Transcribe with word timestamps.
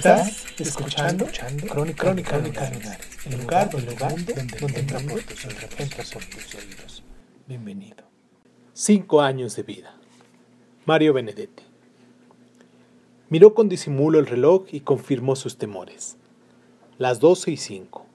Estás 0.00 0.46
escuchando, 0.58 1.26
Crónica, 1.68 2.04
Crónica, 2.04 2.36
el 2.36 2.44
lugar, 2.44 2.98
el 3.26 3.36
lugar 3.36 3.70
donde, 3.70 4.34
donde 4.58 4.80
entra 4.80 4.98
por 4.98 5.22
tus 5.22 5.40
tus 5.44 6.54
oídos. 6.54 7.04
Bienvenido. 7.46 8.04
Cinco 8.72 9.20
años 9.20 9.56
de 9.56 9.62
vida. 9.62 9.94
Mario 10.86 11.12
Benedetti. 11.12 11.64
Miró 13.28 13.52
con 13.52 13.68
disimulo 13.68 14.18
el 14.18 14.26
reloj 14.26 14.68
y 14.72 14.80
confirmó 14.80 15.36
sus 15.36 15.58
temores. 15.58 16.16
Las 16.96 17.20
doce 17.20 17.50
y 17.50 17.58
cinco. 17.58 18.06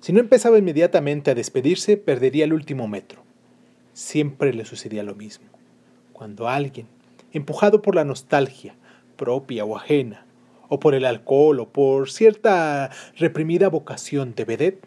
Si 0.00 0.12
no 0.12 0.20
empezaba 0.20 0.58
inmediatamente 0.58 1.30
a 1.30 1.34
despedirse, 1.34 1.96
perdería 1.96 2.44
el 2.44 2.52
último 2.52 2.86
metro. 2.86 3.22
Siempre 3.94 4.52
le 4.52 4.66
sucedía 4.66 5.02
lo 5.02 5.14
mismo. 5.14 5.46
Cuando 6.12 6.50
alguien, 6.50 6.86
empujado 7.32 7.80
por 7.80 7.94
la 7.94 8.04
nostalgia, 8.04 8.76
propia 9.16 9.64
o 9.64 9.74
ajena, 9.74 10.23
o 10.68 10.80
por 10.80 10.94
el 10.94 11.04
alcohol 11.04 11.60
o 11.60 11.68
por 11.68 12.10
cierta 12.10 12.90
reprimida 13.16 13.68
vocación 13.68 14.34
de 14.34 14.44
vedette, 14.44 14.86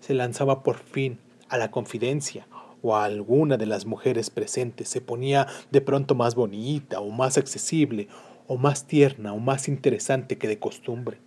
se 0.00 0.14
lanzaba 0.14 0.62
por 0.62 0.78
fin 0.78 1.18
a 1.48 1.58
la 1.58 1.70
confidencia 1.70 2.46
o 2.82 2.96
alguna 2.96 3.56
de 3.56 3.66
las 3.66 3.86
mujeres 3.86 4.30
presentes, 4.30 4.88
se 4.88 5.00
ponía 5.00 5.46
de 5.70 5.80
pronto 5.80 6.14
más 6.14 6.34
bonita 6.34 7.00
o 7.00 7.10
más 7.10 7.36
accesible 7.36 8.08
o 8.46 8.56
más 8.56 8.86
tierna 8.86 9.32
o 9.32 9.38
más 9.38 9.68
interesante 9.68 10.38
que 10.38 10.48
de 10.48 10.58
costumbre, 10.58 11.18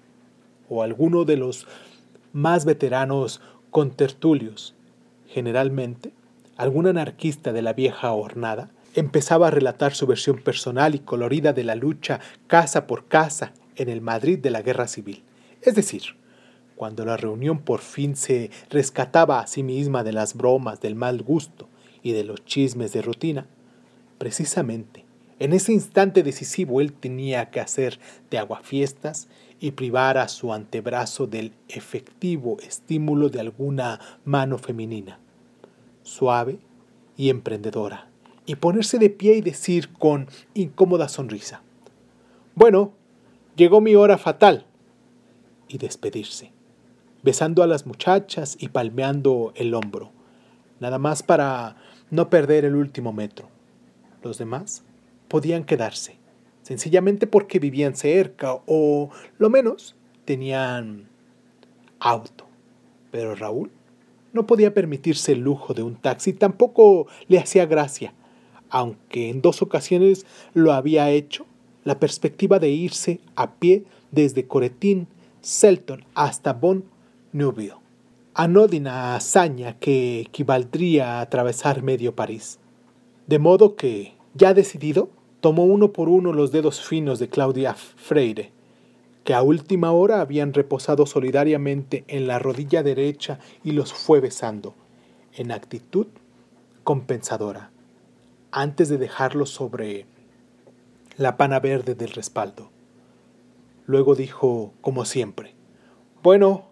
o 0.69 0.81
alguno 0.81 1.25
de 1.25 1.37
los 1.37 1.67
más 2.33 2.65
veteranos 2.65 3.41
contertulios, 3.69 4.73
generalmente 5.27 6.11
algún 6.57 6.87
anarquista 6.87 7.53
de 7.53 7.61
la 7.61 7.73
vieja 7.73 8.11
hornada, 8.11 8.69
empezaba 8.93 9.47
a 9.47 9.51
relatar 9.51 9.93
su 9.93 10.05
versión 10.05 10.37
personal 10.37 10.95
y 10.95 10.99
colorida 10.99 11.53
de 11.53 11.63
la 11.63 11.75
lucha 11.75 12.19
casa 12.47 12.87
por 12.87 13.05
casa 13.05 13.53
en 13.81 13.89
el 13.89 14.01
Madrid 14.01 14.39
de 14.39 14.51
la 14.51 14.61
Guerra 14.61 14.87
Civil. 14.87 15.23
Es 15.61 15.75
decir, 15.75 16.03
cuando 16.75 17.05
la 17.05 17.17
reunión 17.17 17.59
por 17.59 17.81
fin 17.81 18.15
se 18.15 18.49
rescataba 18.69 19.39
a 19.39 19.47
sí 19.47 19.63
misma 19.63 20.03
de 20.03 20.13
las 20.13 20.35
bromas, 20.35 20.81
del 20.81 20.95
mal 20.95 21.21
gusto 21.21 21.67
y 22.01 22.13
de 22.13 22.23
los 22.23 22.43
chismes 22.45 22.93
de 22.93 23.01
rutina, 23.01 23.47
precisamente 24.17 25.05
en 25.41 25.53
ese 25.53 25.73
instante 25.73 26.21
decisivo 26.21 26.81
él 26.81 26.93
tenía 26.93 27.49
que 27.49 27.59
hacer 27.59 27.99
de 28.29 28.37
aguafiestas 28.37 29.27
y 29.59 29.71
privar 29.71 30.19
a 30.19 30.27
su 30.27 30.53
antebrazo 30.53 31.25
del 31.25 31.53
efectivo 31.67 32.57
estímulo 32.61 33.29
de 33.29 33.39
alguna 33.39 33.99
mano 34.23 34.59
femenina, 34.59 35.17
suave 36.03 36.59
y 37.17 37.29
emprendedora, 37.29 38.07
y 38.45 38.55
ponerse 38.55 38.99
de 38.99 39.09
pie 39.09 39.37
y 39.37 39.41
decir 39.41 39.91
con 39.93 40.27
incómoda 40.53 41.09
sonrisa, 41.09 41.63
bueno, 42.53 42.93
llegó 43.61 43.79
mi 43.79 43.93
hora 43.93 44.17
fatal, 44.17 44.65
y 45.67 45.77
despedirse, 45.77 46.51
besando 47.21 47.61
a 47.61 47.67
las 47.67 47.85
muchachas 47.85 48.57
y 48.59 48.69
palmeando 48.69 49.53
el 49.55 49.75
hombro, 49.75 50.09
nada 50.79 50.97
más 50.97 51.21
para 51.21 51.75
no 52.09 52.31
perder 52.31 52.65
el 52.65 52.75
último 52.75 53.13
metro. 53.13 53.49
Los 54.23 54.39
demás 54.39 54.83
podían 55.27 55.63
quedarse, 55.63 56.17
sencillamente 56.63 57.27
porque 57.27 57.59
vivían 57.59 57.95
cerca 57.95 58.57
o, 58.65 59.11
lo 59.37 59.51
menos, 59.51 59.95
tenían 60.25 61.07
auto. 61.99 62.47
Pero 63.11 63.35
Raúl 63.35 63.69
no 64.33 64.47
podía 64.47 64.73
permitirse 64.73 65.33
el 65.33 65.41
lujo 65.41 65.75
de 65.75 65.83
un 65.83 65.97
taxi, 65.97 66.33
tampoco 66.33 67.05
le 67.27 67.37
hacía 67.37 67.67
gracia, 67.67 68.15
aunque 68.71 69.29
en 69.29 69.43
dos 69.43 69.61
ocasiones 69.61 70.25
lo 70.55 70.73
había 70.73 71.11
hecho 71.11 71.45
la 71.83 71.99
perspectiva 71.99 72.59
de 72.59 72.69
irse 72.69 73.19
a 73.35 73.53
pie 73.55 73.85
desde 74.11 74.47
Coretín, 74.47 75.07
Selton 75.41 76.05
hasta 76.13 76.53
Bon 76.53 76.83
Neuville. 77.31 77.75
Anódina 78.33 79.15
hazaña 79.15 79.77
que 79.79 80.21
equivaldría 80.21 81.17
a 81.17 81.21
atravesar 81.21 81.83
medio 81.83 82.15
París. 82.15 82.59
De 83.27 83.39
modo 83.39 83.75
que, 83.75 84.13
ya 84.35 84.53
decidido, 84.53 85.09
tomó 85.41 85.65
uno 85.65 85.91
por 85.91 86.07
uno 86.07 86.31
los 86.31 86.51
dedos 86.51 86.81
finos 86.81 87.19
de 87.19 87.27
Claudia 87.27 87.73
Freire, 87.73 88.51
que 89.23 89.33
a 89.33 89.41
última 89.41 89.91
hora 89.91 90.21
habían 90.21 90.53
reposado 90.53 91.05
solidariamente 91.05 92.03
en 92.07 92.27
la 92.27 92.39
rodilla 92.39 92.83
derecha 92.83 93.39
y 93.63 93.71
los 93.71 93.93
fue 93.93 94.19
besando, 94.19 94.75
en 95.33 95.51
actitud 95.51 96.07
compensadora, 96.83 97.71
antes 98.51 98.89
de 98.89 98.97
dejarlos 98.97 99.49
sobre 99.49 100.05
la 101.21 101.37
pana 101.37 101.59
verde 101.59 101.93
del 101.95 102.09
respaldo. 102.09 102.71
Luego 103.85 104.15
dijo, 104.15 104.73
como 104.81 105.05
siempre, 105.05 105.53
Bueno, 106.23 106.69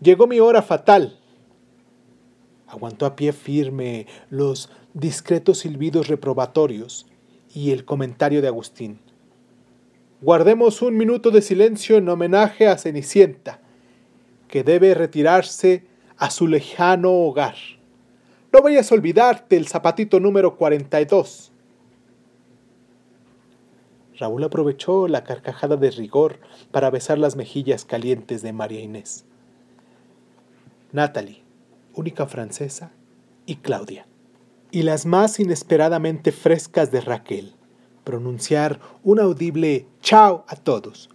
llegó 0.00 0.26
mi 0.26 0.40
hora 0.40 0.62
fatal. 0.62 1.18
Aguantó 2.66 3.06
a 3.06 3.16
pie 3.16 3.32
firme 3.32 4.06
los 4.30 4.70
discretos 4.92 5.58
silbidos 5.58 6.08
reprobatorios 6.08 7.06
y 7.52 7.72
el 7.72 7.84
comentario 7.84 8.42
de 8.42 8.48
Agustín. 8.48 9.00
Guardemos 10.20 10.82
un 10.82 10.96
minuto 10.96 11.30
de 11.30 11.42
silencio 11.42 11.96
en 11.96 12.08
homenaje 12.08 12.68
a 12.68 12.78
Cenicienta, 12.78 13.60
que 14.48 14.64
debe 14.64 14.94
retirarse 14.94 15.84
a 16.16 16.30
su 16.30 16.46
lejano 16.46 17.12
hogar. 17.12 17.56
No 18.52 18.62
vayas 18.62 18.90
a 18.90 18.94
olvidarte 18.94 19.56
el 19.56 19.66
zapatito 19.66 20.20
número 20.20 20.56
42. 20.56 21.53
Raúl 24.18 24.44
aprovechó 24.44 25.08
la 25.08 25.24
carcajada 25.24 25.76
de 25.76 25.90
rigor 25.90 26.38
para 26.70 26.90
besar 26.90 27.18
las 27.18 27.34
mejillas 27.34 27.84
calientes 27.84 28.42
de 28.42 28.52
María 28.52 28.80
Inés. 28.80 29.24
Natalie, 30.92 31.42
única 31.94 32.26
francesa, 32.26 32.92
y 33.46 33.56
Claudia. 33.56 34.06
Y 34.70 34.82
las 34.82 35.04
más 35.04 35.40
inesperadamente 35.40 36.32
frescas 36.32 36.90
de 36.90 37.00
Raquel, 37.00 37.54
pronunciar 38.04 38.80
un 39.02 39.18
audible 39.18 39.86
chao 40.00 40.44
a 40.48 40.56
todos. 40.56 41.10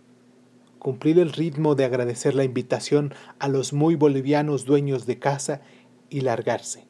Cumplir 0.78 1.20
el 1.20 1.32
ritmo 1.32 1.76
de 1.76 1.86
agradecer 1.86 2.36
la 2.36 2.44
invitación 2.44 3.14
a 3.40 3.48
los 3.48 3.74
muy 3.74 3.96
bolivianos 3.96 4.66
dueños 4.66 5.06
de 5.06 5.20
casa 5.20 5.62
y 6.10 6.22
largarse. 6.22 6.86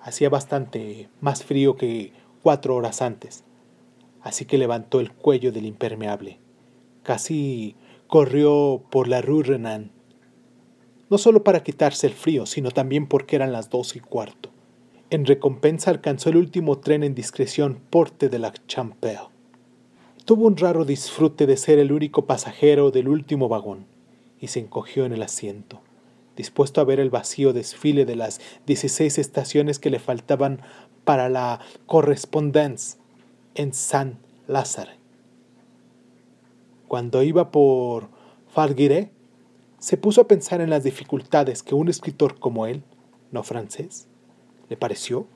Hacía 0.00 0.30
bastante 0.30 1.08
más 1.20 1.44
frío 1.44 1.76
que 1.76 2.12
cuatro 2.42 2.74
horas 2.74 3.02
antes 3.02 3.44
así 4.22 4.44
que 4.44 4.58
levantó 4.58 5.00
el 5.00 5.12
cuello 5.12 5.52
del 5.52 5.66
impermeable. 5.66 6.38
Casi 7.02 7.76
corrió 8.06 8.82
por 8.90 9.08
la 9.08 9.22
rue 9.22 9.42
Renan, 9.42 9.92
no 11.10 11.18
solo 11.18 11.42
para 11.42 11.62
quitarse 11.62 12.06
el 12.06 12.12
frío, 12.12 12.46
sino 12.46 12.70
también 12.70 13.06
porque 13.06 13.36
eran 13.36 13.52
las 13.52 13.68
dos 13.68 13.96
y 13.96 14.00
cuarto. 14.00 14.50
En 15.10 15.26
recompensa 15.26 15.90
alcanzó 15.90 16.30
el 16.30 16.36
último 16.36 16.78
tren 16.78 17.02
en 17.02 17.16
discreción 17.16 17.80
Porte 17.90 18.28
de 18.28 18.38
la 18.38 18.52
Champelle. 18.68 19.28
Tuvo 20.24 20.46
un 20.46 20.56
raro 20.56 20.84
disfrute 20.84 21.46
de 21.46 21.56
ser 21.56 21.80
el 21.80 21.90
único 21.90 22.26
pasajero 22.26 22.92
del 22.92 23.08
último 23.08 23.48
vagón 23.48 23.86
y 24.38 24.46
se 24.46 24.60
encogió 24.60 25.04
en 25.04 25.12
el 25.12 25.24
asiento, 25.24 25.80
dispuesto 26.36 26.80
a 26.80 26.84
ver 26.84 27.00
el 27.00 27.10
vacío 27.10 27.52
desfile 27.52 28.04
de 28.04 28.14
las 28.14 28.40
dieciséis 28.64 29.18
estaciones 29.18 29.80
que 29.80 29.90
le 29.90 29.98
faltaban 29.98 30.60
para 31.04 31.28
la 31.28 31.58
correspondence 31.86 32.99
en 33.54 33.72
San 33.74 34.18
Lázaro. 34.46 34.92
Cuando 36.88 37.22
iba 37.22 37.50
por 37.50 38.08
Falguiré, 38.48 39.10
se 39.78 39.96
puso 39.96 40.20
a 40.20 40.28
pensar 40.28 40.60
en 40.60 40.70
las 40.70 40.84
dificultades 40.84 41.62
que 41.62 41.74
un 41.74 41.88
escritor 41.88 42.38
como 42.38 42.66
él, 42.66 42.82
no 43.30 43.42
francés, 43.42 44.06
le 44.68 44.76
pareció, 44.76 45.26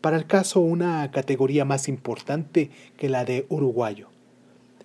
para 0.00 0.16
el 0.16 0.26
caso 0.26 0.60
una 0.60 1.10
categoría 1.10 1.64
más 1.64 1.88
importante 1.88 2.70
que 2.96 3.08
la 3.08 3.24
de 3.24 3.46
uruguayo. 3.48 4.08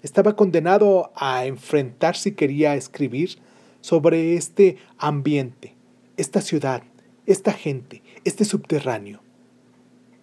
Estaba 0.03 0.35
condenado 0.35 1.11
a 1.15 1.45
enfrentar 1.45 2.15
si 2.15 2.33
quería 2.33 2.75
escribir 2.75 3.37
sobre 3.81 4.35
este 4.35 4.77
ambiente, 4.97 5.73
esta 6.17 6.41
ciudad, 6.41 6.83
esta 7.25 7.51
gente, 7.53 8.01
este 8.23 8.45
subterráneo. 8.45 9.19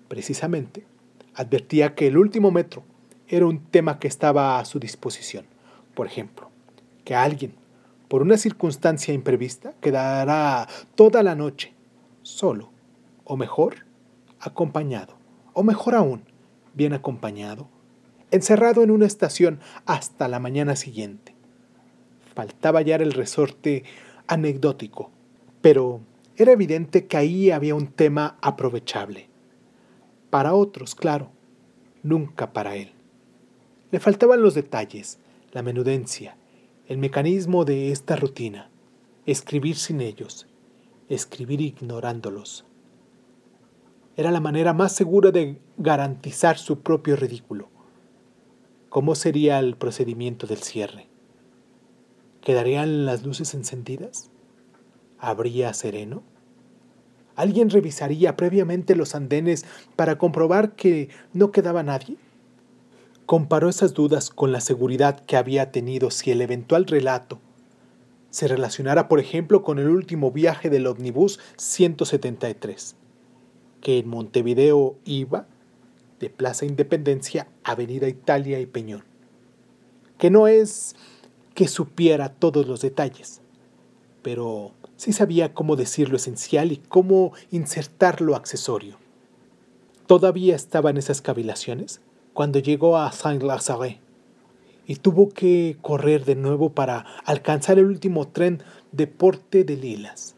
Precisamente, 0.08 0.84
Advertía 1.34 1.94
que 1.94 2.06
el 2.06 2.18
último 2.18 2.50
metro 2.50 2.84
era 3.28 3.46
un 3.46 3.64
tema 3.64 3.98
que 3.98 4.08
estaba 4.08 4.58
a 4.58 4.64
su 4.64 4.78
disposición. 4.78 5.46
Por 5.94 6.06
ejemplo, 6.06 6.50
que 7.04 7.14
alguien, 7.14 7.54
por 8.08 8.22
una 8.22 8.36
circunstancia 8.36 9.14
imprevista, 9.14 9.72
quedará 9.80 10.68
toda 10.94 11.22
la 11.22 11.34
noche 11.34 11.72
solo, 12.22 12.70
o 13.24 13.36
mejor, 13.36 13.86
acompañado, 14.40 15.16
o 15.54 15.62
mejor 15.62 15.94
aún, 15.94 16.24
bien 16.74 16.92
acompañado, 16.92 17.68
encerrado 18.30 18.82
en 18.82 18.90
una 18.90 19.06
estación 19.06 19.60
hasta 19.86 20.28
la 20.28 20.38
mañana 20.38 20.76
siguiente. 20.76 21.34
Faltaba 22.34 22.82
ya 22.82 22.96
el 22.96 23.12
resorte 23.12 23.84
anecdótico, 24.26 25.10
pero 25.60 26.00
era 26.36 26.52
evidente 26.52 27.06
que 27.06 27.16
ahí 27.16 27.50
había 27.50 27.74
un 27.74 27.88
tema 27.88 28.36
aprovechable. 28.40 29.31
Para 30.32 30.54
otros, 30.54 30.94
claro, 30.94 31.28
nunca 32.02 32.54
para 32.54 32.74
él. 32.74 32.92
Le 33.90 34.00
faltaban 34.00 34.40
los 34.40 34.54
detalles, 34.54 35.18
la 35.52 35.60
menudencia, 35.60 36.38
el 36.86 36.96
mecanismo 36.96 37.66
de 37.66 37.92
esta 37.92 38.16
rutina, 38.16 38.70
escribir 39.26 39.76
sin 39.76 40.00
ellos, 40.00 40.46
escribir 41.10 41.60
ignorándolos. 41.60 42.64
Era 44.16 44.30
la 44.30 44.40
manera 44.40 44.72
más 44.72 44.92
segura 44.92 45.32
de 45.32 45.58
garantizar 45.76 46.56
su 46.56 46.80
propio 46.80 47.14
ridículo. 47.14 47.68
¿Cómo 48.88 49.14
sería 49.14 49.58
el 49.58 49.76
procedimiento 49.76 50.46
del 50.46 50.62
cierre? 50.62 51.08
¿Quedarían 52.40 53.04
las 53.04 53.22
luces 53.22 53.52
encendidas? 53.52 54.30
¿Habría 55.18 55.74
sereno? 55.74 56.22
¿Alguien 57.36 57.70
revisaría 57.70 58.36
previamente 58.36 58.94
los 58.94 59.14
andenes 59.14 59.64
para 59.96 60.18
comprobar 60.18 60.72
que 60.72 61.08
no 61.32 61.50
quedaba 61.50 61.82
nadie? 61.82 62.16
Comparó 63.26 63.68
esas 63.68 63.94
dudas 63.94 64.30
con 64.30 64.52
la 64.52 64.60
seguridad 64.60 65.20
que 65.24 65.36
había 65.36 65.72
tenido 65.72 66.10
si 66.10 66.30
el 66.30 66.40
eventual 66.42 66.86
relato 66.86 67.40
se 68.32 68.48
relacionara, 68.48 69.08
por 69.08 69.20
ejemplo, 69.20 69.62
con 69.62 69.78
el 69.78 69.88
último 69.88 70.30
viaje 70.30 70.70
del 70.70 70.86
ómnibus 70.86 71.38
173, 71.56 72.96
que 73.82 73.98
en 73.98 74.08
Montevideo 74.08 74.96
iba 75.04 75.46
de 76.18 76.30
Plaza 76.30 76.64
Independencia, 76.64 77.48
Avenida 77.62 78.08
Italia 78.08 78.58
y 78.58 78.66
Peñón. 78.66 79.04
Que 80.18 80.30
no 80.30 80.48
es 80.48 80.96
que 81.54 81.68
supiera 81.68 82.30
todos 82.30 82.66
los 82.66 82.80
detalles, 82.80 83.42
pero 84.22 84.72
sí 85.02 85.12
sabía 85.12 85.52
cómo 85.52 85.74
decir 85.74 86.10
lo 86.10 86.16
esencial 86.16 86.70
y 86.70 86.76
cómo 86.76 87.32
insertar 87.50 88.20
lo 88.20 88.36
accesorio. 88.36 88.98
Todavía 90.06 90.54
estaba 90.54 90.90
en 90.90 90.96
esas 90.96 91.20
cavilaciones 91.20 92.00
cuando 92.34 92.60
llegó 92.60 92.96
a 92.96 93.10
Saint-Lazare 93.10 93.98
y 94.86 94.94
tuvo 94.94 95.30
que 95.30 95.76
correr 95.82 96.24
de 96.24 96.36
nuevo 96.36 96.70
para 96.70 97.04
alcanzar 97.24 97.80
el 97.80 97.86
último 97.86 98.28
tren 98.28 98.62
de 98.92 99.08
Porte 99.08 99.64
de 99.64 99.76
Lilas. 99.76 100.36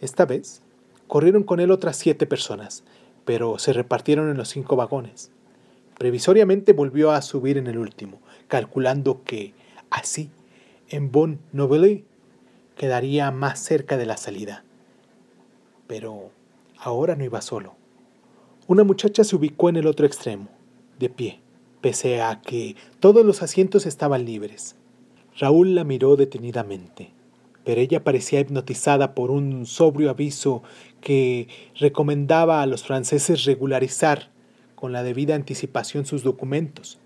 Esta 0.00 0.24
vez 0.24 0.62
corrieron 1.08 1.42
con 1.42 1.58
él 1.58 1.72
otras 1.72 1.96
siete 1.96 2.28
personas, 2.28 2.84
pero 3.24 3.58
se 3.58 3.72
repartieron 3.72 4.30
en 4.30 4.36
los 4.36 4.50
cinco 4.50 4.76
vagones. 4.76 5.32
Previsoriamente 5.98 6.74
volvió 6.74 7.10
a 7.10 7.22
subir 7.22 7.58
en 7.58 7.66
el 7.66 7.78
último, 7.78 8.20
calculando 8.46 9.24
que 9.24 9.52
así, 9.90 10.30
en 10.88 11.10
Bon 11.10 11.38
Novelé, 11.52 12.04
quedaría 12.76 13.30
más 13.30 13.60
cerca 13.60 13.96
de 13.96 14.06
la 14.06 14.16
salida. 14.16 14.64
Pero 15.86 16.30
ahora 16.78 17.16
no 17.16 17.24
iba 17.24 17.40
solo. 17.40 17.74
Una 18.66 18.84
muchacha 18.84 19.24
se 19.24 19.36
ubicó 19.36 19.68
en 19.68 19.76
el 19.76 19.86
otro 19.86 20.06
extremo, 20.06 20.48
de 20.98 21.10
pie, 21.10 21.40
pese 21.80 22.22
a 22.22 22.40
que 22.40 22.76
todos 23.00 23.24
los 23.24 23.42
asientos 23.42 23.86
estaban 23.86 24.24
libres. 24.24 24.76
Raúl 25.38 25.74
la 25.74 25.84
miró 25.84 26.16
detenidamente, 26.16 27.10
pero 27.64 27.80
ella 27.80 28.04
parecía 28.04 28.40
hipnotizada 28.40 29.14
por 29.14 29.30
un 29.30 29.66
sobrio 29.66 30.10
aviso 30.10 30.62
que 31.00 31.48
recomendaba 31.78 32.62
a 32.62 32.66
los 32.66 32.84
franceses 32.84 33.44
regularizar 33.44 34.30
con 34.74 34.92
la 34.92 35.02
debida 35.02 35.34
anticipación 35.34 36.06
sus 36.06 36.22
documentos, 36.22 36.98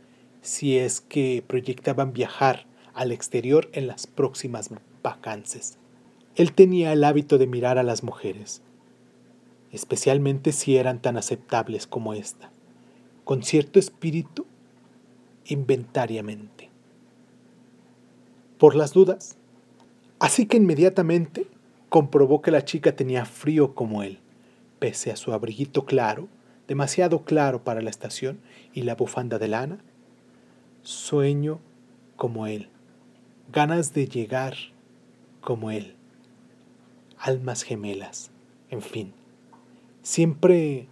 si 0.42 0.78
es 0.78 1.00
que 1.00 1.42
proyectaban 1.46 2.12
viajar 2.12 2.67
al 2.98 3.12
exterior 3.12 3.70
en 3.72 3.86
las 3.86 4.08
próximas 4.08 4.70
vacances. 5.02 5.78
Él 6.34 6.52
tenía 6.52 6.92
el 6.92 7.04
hábito 7.04 7.38
de 7.38 7.46
mirar 7.46 7.78
a 7.78 7.84
las 7.84 8.02
mujeres, 8.02 8.60
especialmente 9.70 10.50
si 10.52 10.76
eran 10.76 11.00
tan 11.00 11.16
aceptables 11.16 11.86
como 11.86 12.12
esta, 12.12 12.50
con 13.24 13.44
cierto 13.44 13.78
espíritu 13.78 14.46
inventariamente. 15.46 16.70
Por 18.58 18.74
las 18.74 18.92
dudas, 18.92 19.36
así 20.18 20.46
que 20.46 20.56
inmediatamente 20.56 21.46
comprobó 21.88 22.42
que 22.42 22.50
la 22.50 22.64
chica 22.64 22.96
tenía 22.96 23.24
frío 23.24 23.76
como 23.76 24.02
él, 24.02 24.18
pese 24.80 25.12
a 25.12 25.16
su 25.16 25.32
abriguito 25.32 25.84
claro, 25.84 26.28
demasiado 26.66 27.22
claro 27.22 27.62
para 27.62 27.80
la 27.80 27.90
estación, 27.90 28.40
y 28.74 28.82
la 28.82 28.96
bufanda 28.96 29.38
de 29.38 29.48
lana. 29.48 29.78
Sueño 30.82 31.60
como 32.16 32.46
él, 32.46 32.68
ganas 33.52 33.94
de 33.94 34.06
llegar 34.06 34.54
como 35.40 35.70
él, 35.70 35.94
almas 37.18 37.62
gemelas, 37.62 38.30
en 38.70 38.82
fin 38.82 39.12
siempre 40.08 40.86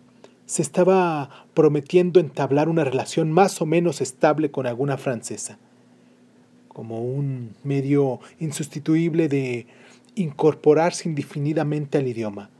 se 0.44 0.60
estaba 0.60 1.46
prometiendo 1.54 2.20
entablar 2.20 2.68
una 2.68 2.84
relación 2.84 3.32
más 3.32 3.62
o 3.62 3.66
menos 3.66 4.02
estable 4.02 4.50
con 4.50 4.66
alguna 4.66 4.98
francesa, 4.98 5.58
como 6.68 7.02
un 7.02 7.54
medio 7.64 8.20
insustituible 8.38 9.28
de 9.28 9.66
incorporarse 10.16 11.08
indefinidamente 11.08 11.96
al 11.96 12.08
idioma. 12.08 12.50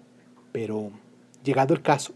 Pero, 0.50 0.92
llegado 1.44 1.75
el 1.75 1.82
caso, 1.82 2.14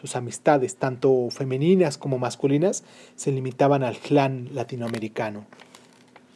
sus 0.00 0.16
amistades, 0.16 0.76
tanto 0.76 1.28
femeninas 1.30 1.98
como 1.98 2.18
masculinas, 2.18 2.82
se 3.14 3.30
limitaban 3.30 3.82
al 3.82 3.98
clan 3.98 4.48
latinoamericano. 4.54 5.44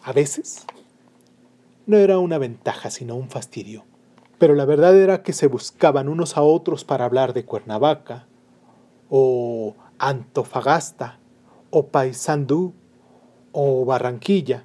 A 0.02 0.12
veces, 0.12 0.64
no 1.86 1.98
era 1.98 2.18
una 2.18 2.38
ventaja, 2.38 2.90
sino 2.90 3.16
un 3.16 3.28
fastidio. 3.28 3.84
Pero 4.38 4.54
la 4.54 4.64
verdad 4.64 4.96
era 4.96 5.22
que 5.22 5.34
se 5.34 5.46
buscaban 5.46 6.08
unos 6.08 6.38
a 6.38 6.42
otros 6.42 6.84
para 6.84 7.04
hablar 7.04 7.34
de 7.34 7.44
Cuernavaca, 7.44 8.26
o 9.10 9.76
Antofagasta, 9.98 11.18
o 11.68 11.88
Paysandú, 11.88 12.72
o 13.52 13.84
Barranquilla, 13.84 14.64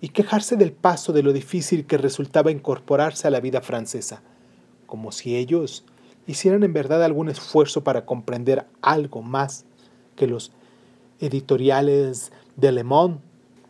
y 0.00 0.10
quejarse 0.10 0.56
del 0.56 0.72
paso 0.72 1.12
de 1.12 1.22
lo 1.22 1.34
difícil 1.34 1.86
que 1.86 1.98
resultaba 1.98 2.50
incorporarse 2.50 3.28
a 3.28 3.30
la 3.30 3.40
vida 3.40 3.60
francesa, 3.60 4.22
como 4.86 5.12
si 5.12 5.36
ellos 5.36 5.84
hicieran 6.26 6.62
en 6.62 6.72
verdad 6.72 7.04
algún 7.04 7.28
esfuerzo 7.28 7.84
para 7.84 8.06
comprender 8.06 8.66
algo 8.80 9.20
más 9.20 9.66
que 10.16 10.26
los 10.26 10.52
editoriales 11.20 12.32
de 12.56 12.72
Le 12.72 12.84
Monde 12.84 13.27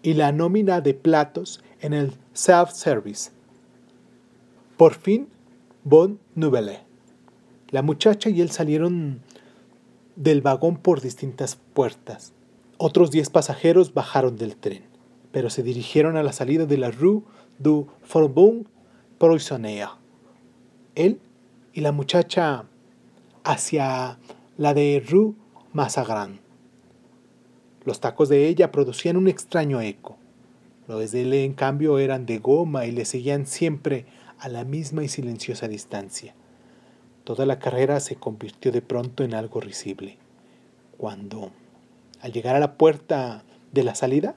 y 0.09 0.15
la 0.15 0.33
nómina 0.33 0.81
de 0.81 0.95
platos 0.95 1.62
en 1.83 1.93
el 1.93 2.12
self-service 2.33 3.31
por 4.79 4.95
fin, 4.95 5.29
Bon 5.85 6.19
Nouvelle. 6.35 6.79
La 7.71 7.83
muchacha 7.83 8.31
y 8.31 8.41
él 8.41 8.50
salieron 8.50 9.21
del 10.17 10.41
vagón 10.41 10.77
por 10.79 11.03
distintas 11.03 11.59
puertas. 11.75 12.33
Otros 12.79 13.11
diez 13.11 13.29
pasajeros 13.29 13.93
bajaron 13.93 14.37
del 14.37 14.57
tren, 14.57 14.85
pero 15.33 15.50
se 15.50 15.62
dirigieron 15.62 16.17
a 16.17 16.23
la 16.23 16.33
salida 16.33 16.65
de 16.65 16.79
la 16.79 16.91
Rue 16.91 17.23
du 17.59 17.88
Faubourg 18.03 18.67
Poissonnière. 19.19 19.99
Él 20.95 21.21
y 21.75 21.81
la 21.81 21.91
muchacha 21.91 22.65
hacia 23.45 24.19
la 24.57 24.75
de 24.75 25.05
Rue 25.07 25.35
Mazagran. 25.73 26.48
Los 27.88 28.00
tacos 28.00 28.28
de 28.28 28.49
ella 28.49 28.71
producían 28.71 29.16
un 29.16 29.28
extraño 29.28 29.80
eco. 29.80 30.18
Los 30.88 31.11
de 31.11 31.23
él, 31.23 31.33
en 31.33 31.54
cambio, 31.54 31.99
eran 31.99 32.26
de 32.26 32.37
goma 32.37 32.85
y 32.85 32.92
le 32.92 33.07
seguían 33.07 33.47
siempre 33.47 34.04
a 34.38 34.50
la 34.50 34.64
misma 34.64 35.04
y 35.04 35.09
silenciosa 35.09 35.68
distancia. 35.68 36.35
Toda 37.25 37.47
la 37.47 37.59
carrera 37.59 37.99
se 38.00 38.16
convirtió 38.16 38.73
de 38.73 38.83
pronto 38.83 39.25
en 39.25 39.33
algo 39.33 39.62
risible. 39.62 40.18
Cuando, 40.99 41.50
al 42.21 42.30
llegar 42.30 42.57
a 42.57 42.61
la 42.61 42.76
puerta 42.76 43.42
de 43.73 43.85
la 43.85 43.95
salida, 43.95 44.37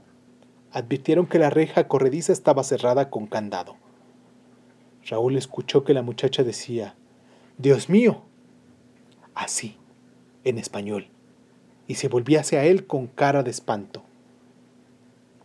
advirtieron 0.71 1.27
que 1.27 1.37
la 1.37 1.49
reja 1.49 1.89
corrediza 1.89 2.31
estaba 2.31 2.63
cerrada 2.63 3.09
con 3.09 3.27
candado. 3.27 3.75
Raúl 5.05 5.35
escuchó 5.35 5.83
que 5.83 5.93
la 5.93 6.03
muchacha 6.03 6.43
decía, 6.43 6.95
Dios 7.57 7.89
mío, 7.89 8.21
así, 9.35 9.75
en 10.45 10.57
español, 10.57 11.10
y 11.91 11.95
se 11.95 12.07
volvía 12.07 12.39
hacia 12.39 12.63
él 12.63 12.87
con 12.87 13.07
cara 13.07 13.43
de 13.43 13.51
espanto. 13.51 14.01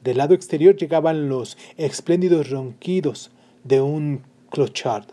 Del 0.05 0.19
lado 0.19 0.33
exterior 0.33 0.77
llegaban 0.77 1.29
los 1.29 1.59
espléndidos 1.77 2.51
ronquidos 2.51 3.33
de 3.65 3.81
un 3.81 4.23
Clochard, 4.51 5.07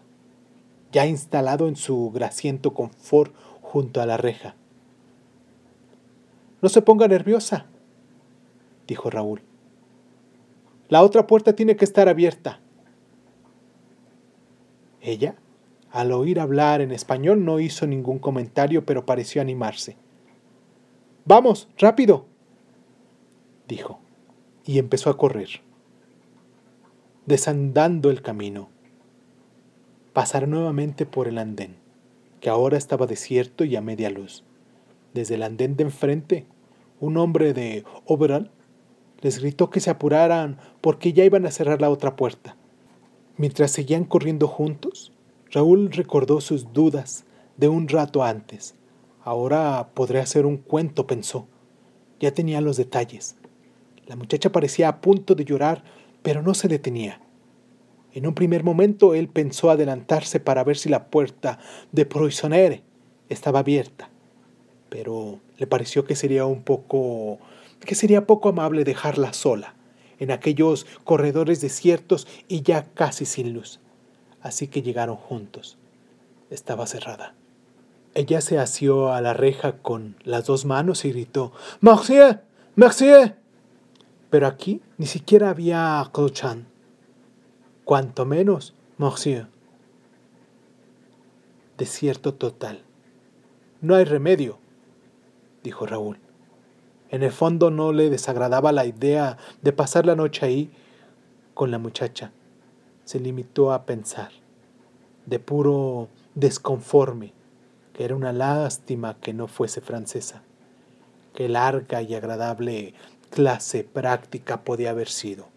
ya 0.92 1.08
instalado 1.08 1.68
en 1.68 1.76
su 1.76 2.12
grasiento 2.12 2.76
confort 2.76 3.34
junto 3.64 4.00
a 4.00 4.06
la 4.06 4.18
reja. 4.18 4.54
No 6.62 6.70
se 6.70 6.84
ponga 6.84 7.08
nerviosa, 7.08 7.66
dijo 8.88 9.10
Raúl. 9.10 9.42
La 10.88 11.02
otra 11.02 11.26
puerta 11.26 11.56
tiene 11.56 11.76
que 11.76 11.86
estar 11.86 12.10
abierta. 12.10 12.60
Ella, 15.02 15.34
al 15.90 16.12
oír 16.12 16.40
hablar 16.40 16.82
en 16.82 16.92
español, 16.92 17.44
no 17.44 17.60
hizo 17.60 17.88
ningún 17.88 18.20
comentario, 18.20 18.86
pero 18.86 19.08
pareció 19.08 19.42
animarse. 19.42 19.98
Vamos, 21.26 21.70
rápido, 21.78 22.26
dijo, 23.66 24.00
y 24.66 24.78
empezó 24.78 25.10
a 25.10 25.16
correr, 25.18 25.62
desandando 27.26 28.10
el 28.10 28.22
camino. 28.22 28.68
Pasaron 30.12 30.50
nuevamente 30.50 31.06
por 31.06 31.30
el 31.30 31.38
andén, 31.38 31.78
que 32.42 32.50
ahora 32.50 32.78
estaba 32.78 33.08
desierto 33.08 33.64
y 33.64 33.78
a 33.78 33.82
media 33.82 34.10
luz. 34.10 34.44
Desde 35.14 35.36
el 35.36 35.44
andén 35.44 35.78
de 35.78 35.86
enfrente, 35.86 36.46
un 37.00 37.16
hombre 37.16 37.54
de 37.54 37.86
overall 38.04 38.52
les 39.22 39.40
gritó 39.40 39.70
que 39.70 39.80
se 39.80 39.92
apuraran 39.92 40.58
porque 40.82 41.14
ya 41.14 41.24
iban 41.24 41.46
a 41.46 41.52
cerrar 41.52 41.80
la 41.80 41.90
otra 41.90 42.18
puerta. 42.18 42.58
Mientras 43.38 43.72
seguían 43.72 44.04
corriendo 44.04 44.50
juntos, 44.50 45.14
Raúl 45.52 45.90
recordó 45.90 46.42
sus 46.42 46.74
dudas 46.74 47.24
de 47.56 47.70
un 47.70 47.88
rato 47.88 48.24
antes. 48.24 48.76
Ahora 49.24 49.90
podré 49.94 50.20
hacer 50.20 50.46
un 50.46 50.58
cuento, 50.58 51.08
pensó. 51.08 51.48
Ya 52.20 52.34
tenía 52.34 52.62
los 52.62 52.78
detalles. 52.78 53.36
La 54.06 54.16
muchacha 54.16 54.52
parecía 54.52 54.90
a 54.90 55.02
punto 55.02 55.34
de 55.34 55.46
llorar, 55.46 55.84
pero 56.22 56.42
no 56.42 56.54
se 56.54 56.68
detenía. 56.68 57.22
En 58.14 58.28
un 58.28 58.36
primer 58.36 58.64
momento 58.64 59.16
él 59.16 59.28
pensó 59.28 59.72
adelantarse 59.72 60.40
para 60.40 60.64
ver 60.64 60.78
si 60.78 60.90
la 60.90 61.08
puerta 61.08 61.58
de 61.92 62.06
Proisonere 62.06 62.84
estaba 63.30 63.60
abierta, 63.60 64.10
pero 64.90 65.40
le 65.58 65.68
pareció 65.68 66.06
que 66.06 66.16
sería 66.16 66.46
un 66.46 66.62
poco 66.64 67.40
que 67.80 67.96
sería 67.96 68.28
poco 68.28 68.50
amable 68.50 68.84
dejarla 68.84 69.34
sola 69.34 69.76
en 70.20 70.32
aquellos 70.32 70.86
corredores 71.04 71.60
desiertos 71.60 72.28
y 72.48 72.62
ya 72.62 72.86
casi 72.94 73.26
sin 73.26 73.54
luz. 73.54 73.80
Así 74.42 74.68
que 74.68 74.82
llegaron 74.82 75.18
juntos. 75.18 75.78
Estaba 76.50 76.86
cerrada. 76.88 77.36
Ella 78.16 78.42
se 78.42 78.60
asió 78.60 79.12
a 79.12 79.22
la 79.22 79.34
reja 79.34 79.78
con 79.78 80.16
las 80.24 80.46
dos 80.46 80.66
manos 80.66 81.04
y 81.06 81.12
gritó 81.12 81.52
Merci, 81.82 82.20
merci. 82.76 83.10
Pero 84.30 84.48
aquí 84.48 84.82
ni 84.98 85.06
siquiera 85.06 85.50
había 85.50 86.08
Clochan. 86.14 86.68
Cuanto 87.86 88.26
menos, 88.26 88.74
Monsieur. 88.98 89.48
Desierto 91.78 92.36
total. 92.36 92.84
No 93.82 93.96
hay 93.96 94.06
remedio, 94.06 94.60
dijo 95.64 95.86
Raúl. 95.86 96.20
En 97.10 97.22
el 97.22 97.32
fondo 97.32 97.70
no 97.70 97.92
le 97.92 98.10
desagradaba 98.10 98.72
la 98.72 98.86
idea 98.86 99.38
de 99.62 99.74
pasar 99.74 100.06
la 100.06 100.16
noche 100.16 100.46
ahí 100.46 100.72
con 101.54 101.72
la 101.72 101.78
muchacha. 101.80 102.32
Se 103.06 103.20
limitó 103.20 103.74
a 103.74 103.86
pensar, 103.86 104.32
de 105.26 105.40
puro 105.40 106.08
desconforme, 106.36 107.34
que 107.94 108.04
era 108.04 108.16
una 108.16 108.34
lástima 108.34 109.18
que 109.20 109.34
no 109.34 109.48
fuese 109.48 109.82
francesa. 109.82 110.42
Qué 111.36 111.50
larga 111.50 112.02
y 112.02 112.16
agradable 112.16 112.94
clase 113.30 113.84
práctica 113.84 114.64
podía 114.64 114.92
haber 114.92 115.10
sido. 115.10 115.48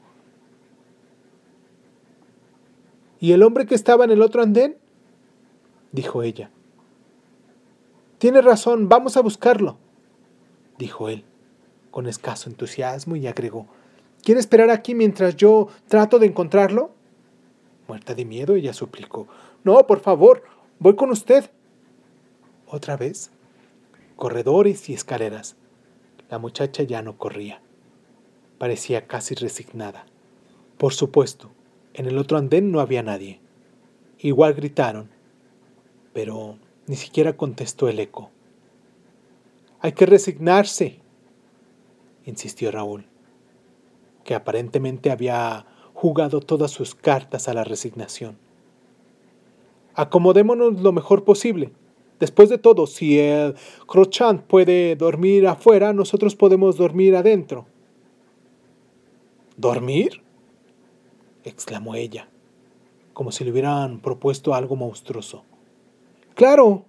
¿Y 3.20 3.32
el 3.32 3.42
hombre 3.42 3.66
que 3.66 3.74
estaba 3.74 4.04
en 4.04 4.10
el 4.10 4.22
otro 4.22 4.42
andén? 4.42 4.76
dijo 5.92 6.22
ella. 6.22 6.50
Tiene 8.18 8.42
razón, 8.42 8.88
vamos 8.88 9.16
a 9.16 9.20
buscarlo, 9.20 9.76
dijo 10.78 11.08
él 11.08 11.24
con 11.96 12.06
escaso 12.06 12.50
entusiasmo 12.50 13.16
y 13.16 13.26
agregó, 13.26 13.66
¿Quiere 14.22 14.38
esperar 14.38 14.68
aquí 14.68 14.94
mientras 14.94 15.34
yo 15.36 15.68
trato 15.88 16.18
de 16.18 16.26
encontrarlo? 16.26 16.90
Muerta 17.88 18.14
de 18.14 18.26
miedo, 18.26 18.54
ella 18.54 18.74
suplicó, 18.74 19.26
No, 19.64 19.86
por 19.86 20.00
favor, 20.00 20.42
voy 20.78 20.94
con 20.94 21.10
usted. 21.10 21.50
Otra 22.68 22.96
vez, 22.96 23.30
corredores 24.16 24.88
y 24.90 24.94
escaleras. 24.94 25.54
La 26.28 26.40
muchacha 26.40 26.82
ya 26.82 27.00
no 27.00 27.16
corría. 27.16 27.60
Parecía 28.58 29.06
casi 29.06 29.36
resignada. 29.36 30.06
Por 30.76 30.92
supuesto, 30.92 31.50
en 31.94 32.06
el 32.06 32.18
otro 32.18 32.38
andén 32.38 32.72
no 32.72 32.80
había 32.80 33.04
nadie. 33.04 33.40
Igual 34.18 34.54
gritaron, 34.54 35.10
pero 36.12 36.58
ni 36.88 36.96
siquiera 36.96 37.36
contestó 37.36 37.88
el 37.88 38.00
eco. 38.00 38.30
Hay 39.78 39.92
que 39.92 40.06
resignarse, 40.06 40.98
insistió 42.24 42.72
Raúl, 42.72 43.06
que 44.24 44.34
aparentemente 44.34 45.12
había 45.12 45.66
jugado 45.94 46.40
todas 46.40 46.72
sus 46.72 46.96
cartas 46.96 47.46
a 47.46 47.54
la 47.54 47.62
resignación. 47.62 48.36
Acomodémonos 49.94 50.80
lo 50.80 50.90
mejor 50.90 51.22
posible. 51.22 51.70
Después 52.18 52.48
de 52.48 52.58
todo, 52.58 52.86
si 52.86 53.18
el 53.18 53.54
Crochant 53.86 54.42
puede 54.42 54.96
dormir 54.96 55.46
afuera, 55.46 55.92
nosotros 55.92 56.34
podemos 56.34 56.76
dormir 56.76 57.14
adentro. 57.14 57.66
¿Dormir? 59.56 60.22
exclamó 61.44 61.94
ella, 61.94 62.28
como 63.12 63.30
si 63.30 63.44
le 63.44 63.52
hubieran 63.52 64.00
propuesto 64.00 64.54
algo 64.54 64.76
monstruoso. 64.76 65.44
Claro. 66.34 66.84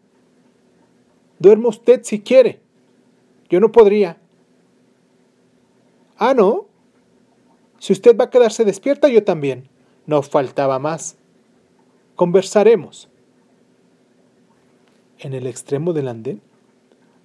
Duerma 1.40 1.70
usted 1.70 2.02
si 2.04 2.22
quiere. 2.22 2.60
Yo 3.50 3.60
no 3.60 3.72
podría. 3.72 4.20
Ah, 6.18 6.34
no. 6.34 6.66
Si 7.80 7.94
usted 7.94 8.18
va 8.18 8.26
a 8.26 8.30
quedarse 8.30 8.66
despierta, 8.66 9.08
yo 9.08 9.24
también. 9.24 9.70
No 10.06 10.22
faltaba 10.22 10.80
más. 10.80 11.18
Conversaremos. 12.16 13.10
En 15.20 15.34
el 15.34 15.48
extremo 15.48 15.94
del 15.94 16.08
andén 16.08 16.42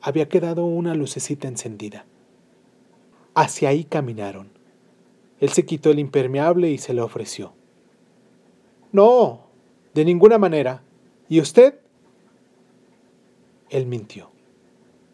había 0.00 0.28
quedado 0.28 0.64
una 0.64 0.94
lucecita 0.94 1.48
encendida. 1.48 2.06
Hacia 3.34 3.70
ahí 3.70 3.84
caminaron. 3.84 4.50
Él 5.40 5.50
se 5.50 5.64
quitó 5.64 5.90
el 5.90 5.98
impermeable 5.98 6.70
y 6.70 6.78
se 6.78 6.94
le 6.94 7.00
ofreció. 7.00 7.52
No, 8.92 9.46
de 9.94 10.04
ninguna 10.04 10.38
manera. 10.38 10.82
¿Y 11.28 11.40
usted? 11.40 11.80
Él 13.70 13.86
mintió. 13.86 14.30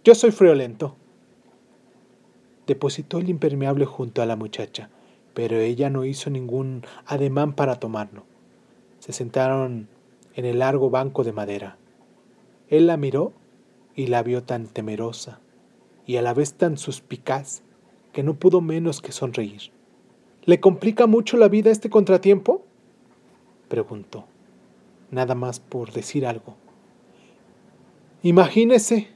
Yo 0.04 0.14
soy 0.14 0.30
friolento 0.30 0.96
depositó 2.68 3.18
el 3.18 3.30
impermeable 3.30 3.86
junto 3.86 4.20
a 4.20 4.26
la 4.26 4.36
muchacha, 4.36 4.90
pero 5.34 5.56
ella 5.56 5.88
no 5.88 6.04
hizo 6.04 6.28
ningún 6.28 6.82
ademán 7.06 7.54
para 7.54 7.76
tomarlo. 7.76 8.24
Se 9.00 9.12
sentaron 9.12 9.88
en 10.34 10.44
el 10.44 10.60
largo 10.60 10.90
banco 10.90 11.24
de 11.24 11.32
madera. 11.32 11.78
Él 12.68 12.86
la 12.86 12.96
miró 12.96 13.32
y 13.94 14.06
la 14.06 14.22
vio 14.22 14.42
tan 14.42 14.66
temerosa 14.66 15.40
y 16.06 16.16
a 16.16 16.22
la 16.22 16.34
vez 16.34 16.54
tan 16.54 16.78
suspicaz 16.78 17.62
que 18.12 18.22
no 18.22 18.34
pudo 18.34 18.60
menos 18.60 19.00
que 19.00 19.12
sonreír. 19.12 19.70
¿Le 20.44 20.60
complica 20.60 21.06
mucho 21.06 21.36
la 21.36 21.48
vida 21.48 21.70
este 21.70 21.90
contratiempo? 21.90 22.64
preguntó, 23.68 24.24
nada 25.10 25.34
más 25.34 25.60
por 25.60 25.92
decir 25.92 26.26
algo. 26.26 26.56
Imagínese, 28.22 29.08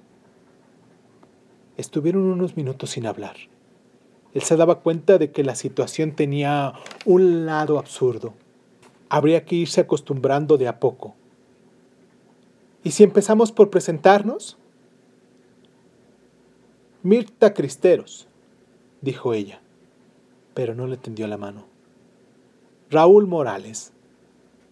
Estuvieron 1.76 2.25
unos 2.25 2.56
minutos 2.56 2.90
sin 2.90 3.06
hablar. 3.06 3.37
Él 4.35 4.42
se 4.42 4.56
daba 4.56 4.80
cuenta 4.80 5.18
de 5.18 5.30
que 5.30 5.42
la 5.42 5.54
situación 5.54 6.12
tenía 6.12 6.75
un 7.06 7.47
lado 7.47 7.78
absurdo. 7.78 8.35
Habría 9.09 9.44
que 9.44 9.56
irse 9.56 9.80
acostumbrando 9.80 10.59
de 10.59 10.68
a 10.68 10.78
poco. 10.78 11.14
¿Y 12.84 12.90
si 12.90 13.04
empezamos 13.04 13.52
por 13.52 13.70
presentarnos? 13.70 14.58
Mirta 17.02 17.54
Cristeros, 17.54 18.28
dijo 19.00 19.34
ella, 19.34 19.60
pero 20.54 20.74
no 20.74 20.86
le 20.86 20.96
tendió 20.96 21.26
la 21.26 21.36
mano. 21.36 21.66
Raúl 22.90 23.26
Morales, 23.26 23.92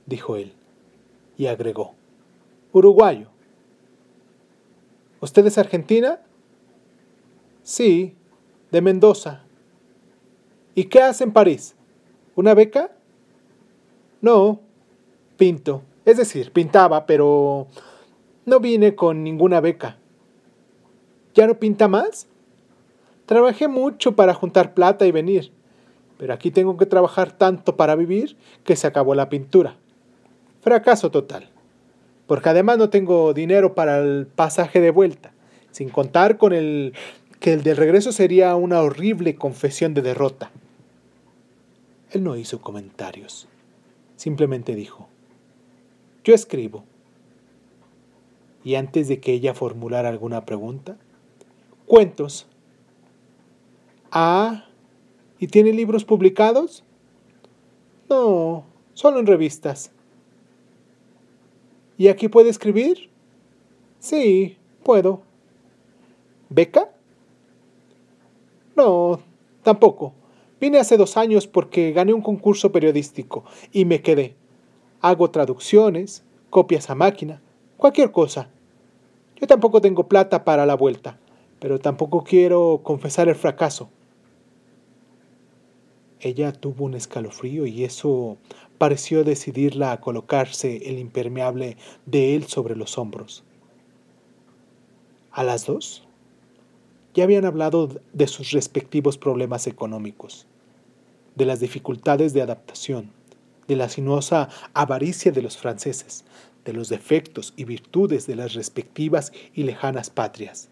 dijo 0.06 0.36
él, 0.36 0.52
y 1.36 1.46
agregó, 1.46 1.94
uruguayo. 2.72 3.28
¿Usted 5.20 5.46
es 5.46 5.58
argentina? 5.58 6.20
Sí, 7.62 8.14
de 8.70 8.80
Mendoza. 8.80 9.42
¿Y 10.74 10.84
qué 10.84 11.02
hace 11.02 11.24
en 11.24 11.32
París? 11.32 11.74
¿Una 12.36 12.54
beca? 12.54 12.90
No, 14.20 14.60
pinto. 15.36 15.82
Es 16.04 16.16
decir, 16.16 16.52
pintaba, 16.52 17.06
pero 17.06 17.66
no 18.50 18.60
vine 18.60 18.94
con 18.94 19.24
ninguna 19.24 19.60
beca. 19.60 19.96
¿Ya 21.34 21.46
no 21.46 21.58
pinta 21.58 21.88
más? 21.88 22.26
Trabajé 23.24 23.68
mucho 23.68 24.14
para 24.16 24.34
juntar 24.34 24.74
plata 24.74 25.06
y 25.06 25.12
venir, 25.12 25.52
pero 26.18 26.34
aquí 26.34 26.50
tengo 26.50 26.76
que 26.76 26.84
trabajar 26.84 27.32
tanto 27.32 27.76
para 27.76 27.94
vivir 27.94 28.36
que 28.64 28.76
se 28.76 28.86
acabó 28.86 29.14
la 29.14 29.30
pintura. 29.30 29.76
Fracaso 30.60 31.10
total. 31.10 31.48
porque 32.30 32.48
además 32.48 32.78
no 32.78 32.90
tengo 32.90 33.34
dinero 33.34 33.74
para 33.74 33.98
el 33.98 34.24
pasaje 34.28 34.80
de 34.80 34.92
vuelta, 34.92 35.32
sin 35.72 35.88
contar 35.88 36.38
con 36.38 36.52
el 36.52 36.94
que 37.40 37.54
el 37.54 37.64
de 37.64 37.74
regreso 37.74 38.12
sería 38.12 38.54
una 38.54 38.82
horrible 38.82 39.34
confesión 39.34 39.94
de 39.94 40.02
derrota. 40.02 40.52
Él 42.12 42.22
no 42.22 42.36
hizo 42.36 42.60
comentarios, 42.60 43.48
simplemente 44.14 44.76
dijo, 44.76 45.08
yo 46.22 46.32
escribo. 46.32 46.84
Y 48.64 48.74
antes 48.74 49.08
de 49.08 49.20
que 49.20 49.32
ella 49.32 49.54
formulara 49.54 50.08
alguna 50.08 50.44
pregunta, 50.44 50.96
cuentos. 51.86 52.46
Ah, 54.10 54.66
¿y 55.38 55.46
tiene 55.46 55.72
libros 55.72 56.04
publicados? 56.04 56.84
No, 58.08 58.64
solo 58.94 59.20
en 59.20 59.26
revistas. 59.26 59.92
¿Y 61.96 62.08
aquí 62.08 62.28
puede 62.28 62.50
escribir? 62.50 63.10
Sí, 63.98 64.56
puedo. 64.82 65.22
¿Beca? 66.48 66.90
No, 68.76 69.20
tampoco. 69.62 70.14
Vine 70.60 70.78
hace 70.78 70.96
dos 70.96 71.16
años 71.16 71.46
porque 71.46 71.92
gané 71.92 72.12
un 72.12 72.22
concurso 72.22 72.72
periodístico 72.72 73.44
y 73.72 73.84
me 73.84 74.02
quedé. 74.02 74.34
Hago 75.00 75.30
traducciones, 75.30 76.24
copias 76.50 76.90
a 76.90 76.94
máquina, 76.94 77.40
cualquier 77.80 78.12
cosa. 78.12 78.48
Yo 79.40 79.46
tampoco 79.46 79.80
tengo 79.80 80.06
plata 80.06 80.44
para 80.44 80.66
la 80.66 80.76
vuelta, 80.76 81.18
pero 81.58 81.80
tampoco 81.80 82.22
quiero 82.22 82.80
confesar 82.84 83.28
el 83.28 83.34
fracaso. 83.34 83.88
Ella 86.20 86.52
tuvo 86.52 86.84
un 86.84 86.94
escalofrío 86.94 87.64
y 87.66 87.84
eso 87.84 88.36
pareció 88.76 89.24
decidirla 89.24 89.92
a 89.92 90.00
colocarse 90.00 90.88
el 90.88 90.98
impermeable 90.98 91.78
de 92.04 92.36
él 92.36 92.44
sobre 92.44 92.76
los 92.76 92.98
hombros. 92.98 93.42
¿A 95.32 95.42
las 95.42 95.64
dos? 95.64 96.06
Ya 97.14 97.24
habían 97.24 97.46
hablado 97.46 97.88
de 98.12 98.26
sus 98.26 98.50
respectivos 98.50 99.16
problemas 99.16 99.66
económicos, 99.66 100.46
de 101.34 101.46
las 101.46 101.60
dificultades 101.60 102.34
de 102.34 102.42
adaptación, 102.42 103.10
de 103.68 103.76
la 103.76 103.88
sinuosa 103.88 104.50
avaricia 104.74 105.32
de 105.32 105.42
los 105.42 105.56
franceses, 105.56 106.24
de 106.64 106.72
los 106.72 106.88
defectos 106.88 107.54
y 107.56 107.64
virtudes 107.64 108.26
de 108.26 108.36
las 108.36 108.54
respectivas 108.54 109.32
y 109.54 109.64
lejanas 109.64 110.10
patrias. 110.10 110.68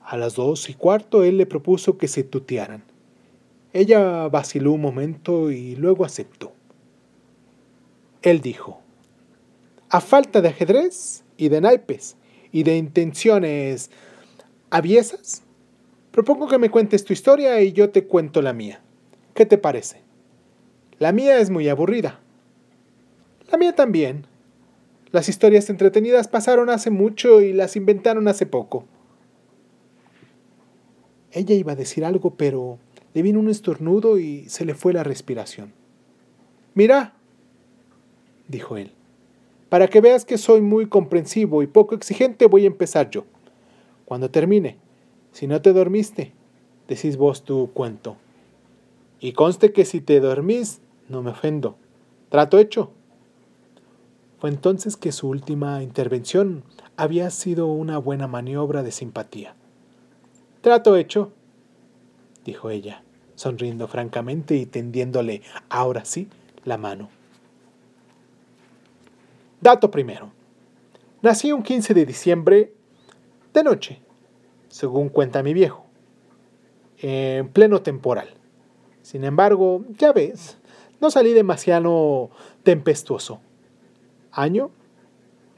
A 0.00 0.16
las 0.16 0.34
dos 0.34 0.68
y 0.68 0.74
cuarto 0.74 1.24
él 1.24 1.38
le 1.38 1.46
propuso 1.46 1.96
que 1.96 2.08
se 2.08 2.24
tutearan. 2.24 2.84
Ella 3.72 4.28
vaciló 4.28 4.72
un 4.72 4.80
momento 4.80 5.50
y 5.50 5.76
luego 5.76 6.04
aceptó. 6.04 6.52
Él 8.22 8.40
dijo, 8.40 8.80
a 9.88 10.00
falta 10.00 10.40
de 10.40 10.48
ajedrez 10.48 11.24
y 11.36 11.48
de 11.48 11.60
naipes 11.60 12.16
y 12.52 12.62
de 12.62 12.76
intenciones 12.76 13.90
aviesas, 14.70 15.42
propongo 16.10 16.48
que 16.48 16.58
me 16.58 16.70
cuentes 16.70 17.04
tu 17.04 17.12
historia 17.12 17.60
y 17.60 17.72
yo 17.72 17.90
te 17.90 18.06
cuento 18.06 18.42
la 18.42 18.52
mía. 18.52 18.80
¿Qué 19.34 19.46
te 19.46 19.58
parece? 19.58 20.02
La 20.98 21.12
mía 21.12 21.38
es 21.38 21.50
muy 21.50 21.68
aburrida. 21.68 22.20
Mía 23.56 23.74
también. 23.74 24.26
Las 25.10 25.28
historias 25.28 25.70
entretenidas 25.70 26.28
pasaron 26.28 26.70
hace 26.70 26.90
mucho 26.90 27.40
y 27.40 27.52
las 27.52 27.76
inventaron 27.76 28.26
hace 28.26 28.46
poco. 28.46 28.84
Ella 31.30 31.54
iba 31.54 31.72
a 31.72 31.76
decir 31.76 32.04
algo, 32.04 32.34
pero 32.34 32.78
le 33.12 33.22
vino 33.22 33.40
un 33.40 33.48
estornudo 33.48 34.18
y 34.18 34.48
se 34.48 34.64
le 34.64 34.74
fue 34.74 34.92
la 34.92 35.04
respiración. 35.04 35.72
Mira, 36.74 37.14
dijo 38.48 38.76
él, 38.76 38.90
para 39.68 39.88
que 39.88 40.00
veas 40.00 40.24
que 40.24 40.38
soy 40.38 40.60
muy 40.60 40.86
comprensivo 40.86 41.62
y 41.62 41.66
poco 41.66 41.94
exigente 41.94 42.46
voy 42.46 42.64
a 42.64 42.68
empezar 42.68 43.10
yo. 43.10 43.24
Cuando 44.04 44.30
termine, 44.30 44.76
si 45.32 45.46
no 45.46 45.62
te 45.62 45.72
dormiste, 45.72 46.32
decís 46.88 47.16
vos 47.16 47.44
tu 47.44 47.70
cuento. 47.72 48.16
Y 49.20 49.32
conste 49.32 49.72
que 49.72 49.84
si 49.84 50.00
te 50.00 50.20
dormís, 50.20 50.80
no 51.08 51.22
me 51.22 51.30
ofendo. 51.30 51.76
Trato 52.28 52.58
hecho. 52.58 52.90
Entonces 54.46 54.96
que 54.96 55.12
su 55.12 55.28
última 55.28 55.82
intervención 55.82 56.64
había 56.96 57.30
sido 57.30 57.66
una 57.66 57.98
buena 57.98 58.26
maniobra 58.26 58.82
de 58.82 58.92
simpatía. 58.92 59.54
Trato 60.60 60.96
hecho, 60.96 61.32
dijo 62.44 62.70
ella, 62.70 63.02
sonriendo 63.34 63.88
francamente 63.88 64.56
y 64.56 64.66
tendiéndole, 64.66 65.42
ahora 65.68 66.04
sí, 66.04 66.28
la 66.64 66.78
mano. 66.78 67.08
Dato 69.60 69.90
primero. 69.90 70.30
Nací 71.22 71.52
un 71.52 71.62
15 71.62 71.94
de 71.94 72.06
diciembre 72.06 72.74
de 73.54 73.64
noche, 73.64 74.02
según 74.68 75.08
cuenta 75.08 75.42
mi 75.42 75.54
viejo, 75.54 75.86
en 76.98 77.48
pleno 77.48 77.80
temporal. 77.80 78.28
Sin 79.02 79.24
embargo, 79.24 79.84
ya 79.98 80.12
ves, 80.12 80.58
no 81.00 81.10
salí 81.10 81.32
demasiado 81.32 82.30
tempestuoso. 82.62 83.40
Año 84.34 84.70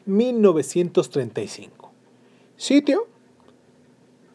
1935. 0.07 1.91
Sitio 2.57 3.09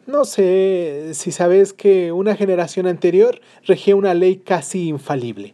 no 0.08 0.26
sé 0.26 1.12
si 1.14 1.32
sabes 1.32 1.74
que 1.74 2.12
una 2.12 2.36
generación 2.36 2.88
anterior 2.88 3.40
regía 3.66 3.96
una 3.96 4.14
ley 4.14 4.38
casi 4.38 4.90
infalible. 4.90 5.54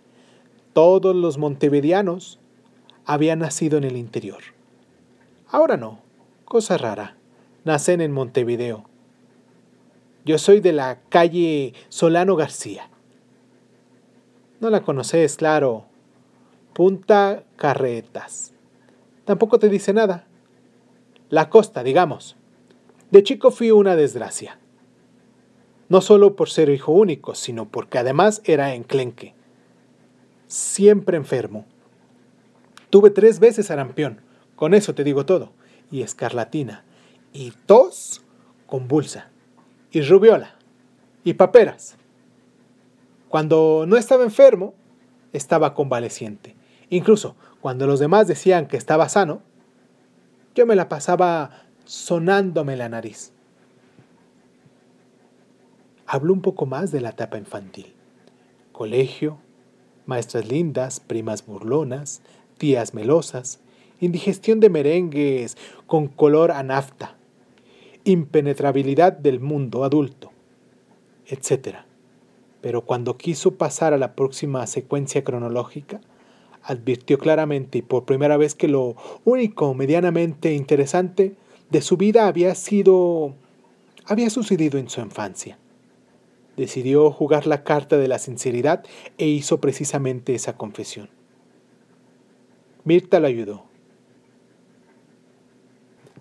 Todos 0.73 1.15
los 1.15 1.37
montevideanos 1.37 2.39
habían 3.05 3.39
nacido 3.39 3.77
en 3.77 3.83
el 3.83 3.97
interior. 3.97 4.39
Ahora 5.49 5.75
no, 5.77 5.99
cosa 6.45 6.77
rara. 6.77 7.17
Nacen 7.65 7.99
en 7.99 8.13
Montevideo. 8.13 8.85
Yo 10.23 10.37
soy 10.37 10.61
de 10.61 10.71
la 10.71 11.01
calle 11.09 11.73
Solano 11.89 12.35
García. 12.35 12.89
No 14.61 14.69
la 14.69 14.81
conoces, 14.81 15.35
claro. 15.35 15.85
Punta 16.73 17.43
Carretas. 17.57 18.53
Tampoco 19.27 19.59
te 19.59 19.67
dice 19.67 19.91
nada. 19.91 20.25
La 21.29 21.49
costa, 21.49 21.83
digamos. 21.83 22.37
De 23.11 23.23
chico 23.23 23.51
fui 23.51 23.71
una 23.71 23.97
desgracia. 23.97 24.57
No 25.89 25.99
solo 25.99 26.37
por 26.37 26.49
ser 26.49 26.69
hijo 26.69 26.93
único, 26.93 27.35
sino 27.35 27.67
porque 27.69 27.97
además 27.97 28.41
era 28.45 28.73
enclenque. 28.73 29.35
Siempre 30.47 31.17
enfermo. 31.17 31.65
Tuve 32.89 33.09
tres 33.09 33.41
veces 33.41 33.65
sarampión, 33.65 34.21
con 34.55 34.73
eso 34.73 34.95
te 34.95 35.03
digo 35.03 35.25
todo, 35.25 35.51
y 35.91 36.03
escarlatina, 36.03 36.85
y 37.33 37.51
tos 37.65 38.23
convulsa, 38.65 39.29
y 39.91 40.03
rubiola, 40.03 40.55
y 41.25 41.33
paperas. 41.33 41.97
Cuando 43.27 43.83
no 43.89 43.97
estaba 43.97 44.23
enfermo, 44.23 44.73
estaba 45.33 45.73
convaleciente. 45.73 46.55
Incluso 46.89 47.35
cuando 47.61 47.87
los 47.87 47.99
demás 47.99 48.27
decían 48.27 48.67
que 48.67 48.77
estaba 48.77 49.09
sano, 49.09 49.41
yo 50.55 50.65
me 50.65 50.75
la 50.75 50.89
pasaba 50.89 51.65
sonándome 51.85 52.75
la 52.75 52.89
nariz. 52.89 53.31
Hablo 56.05 56.33
un 56.33 56.41
poco 56.41 56.65
más 56.65 56.91
de 56.91 57.01
la 57.01 57.09
etapa 57.09 57.37
infantil. 57.37 57.93
Colegio, 58.71 59.39
maestras 60.05 60.47
lindas, 60.47 60.99
primas 60.99 61.45
burlonas, 61.45 62.21
tías 62.57 62.93
melosas, 62.93 63.59
indigestión 63.99 64.59
de 64.59 64.69
merengues 64.69 65.57
con 65.85 66.07
color 66.07 66.51
a 66.51 66.63
nafta, 66.63 67.15
impenetrabilidad 68.03 69.13
del 69.13 69.39
mundo 69.39 69.83
adulto, 69.83 70.31
etc. 71.25 71.79
Pero 72.61 72.85
cuando 72.85 73.17
quiso 73.17 73.55
pasar 73.55 73.93
a 73.93 73.97
la 73.97 74.15
próxima 74.15 74.65
secuencia 74.67 75.23
cronológica, 75.23 75.99
advirtió 76.67 77.17
claramente 77.17 77.77
y 77.77 77.81
por 77.81 78.03
primera 78.03 78.35
vez 78.35 78.53
que 78.53 78.67
lo 78.67 78.95
único 79.23 79.73
medianamente 79.73 80.53
interesante 80.53 81.35
de 81.69 81.81
su 81.81 81.97
vida 81.97 82.27
había 82.27 82.53
sido... 82.55 83.33
había 84.05 84.29
sucedido 84.29 84.77
en 84.77 84.89
su 84.89 84.99
infancia. 84.99 85.57
Decidió 86.57 87.09
jugar 87.11 87.47
la 87.47 87.63
carta 87.63 87.97
de 87.97 88.09
la 88.09 88.19
sinceridad 88.19 88.83
e 89.17 89.27
hizo 89.27 89.61
precisamente 89.61 90.35
esa 90.35 90.57
confesión. 90.57 91.09
Mirta 92.83 93.19
lo 93.19 93.27
ayudó. 93.27 93.63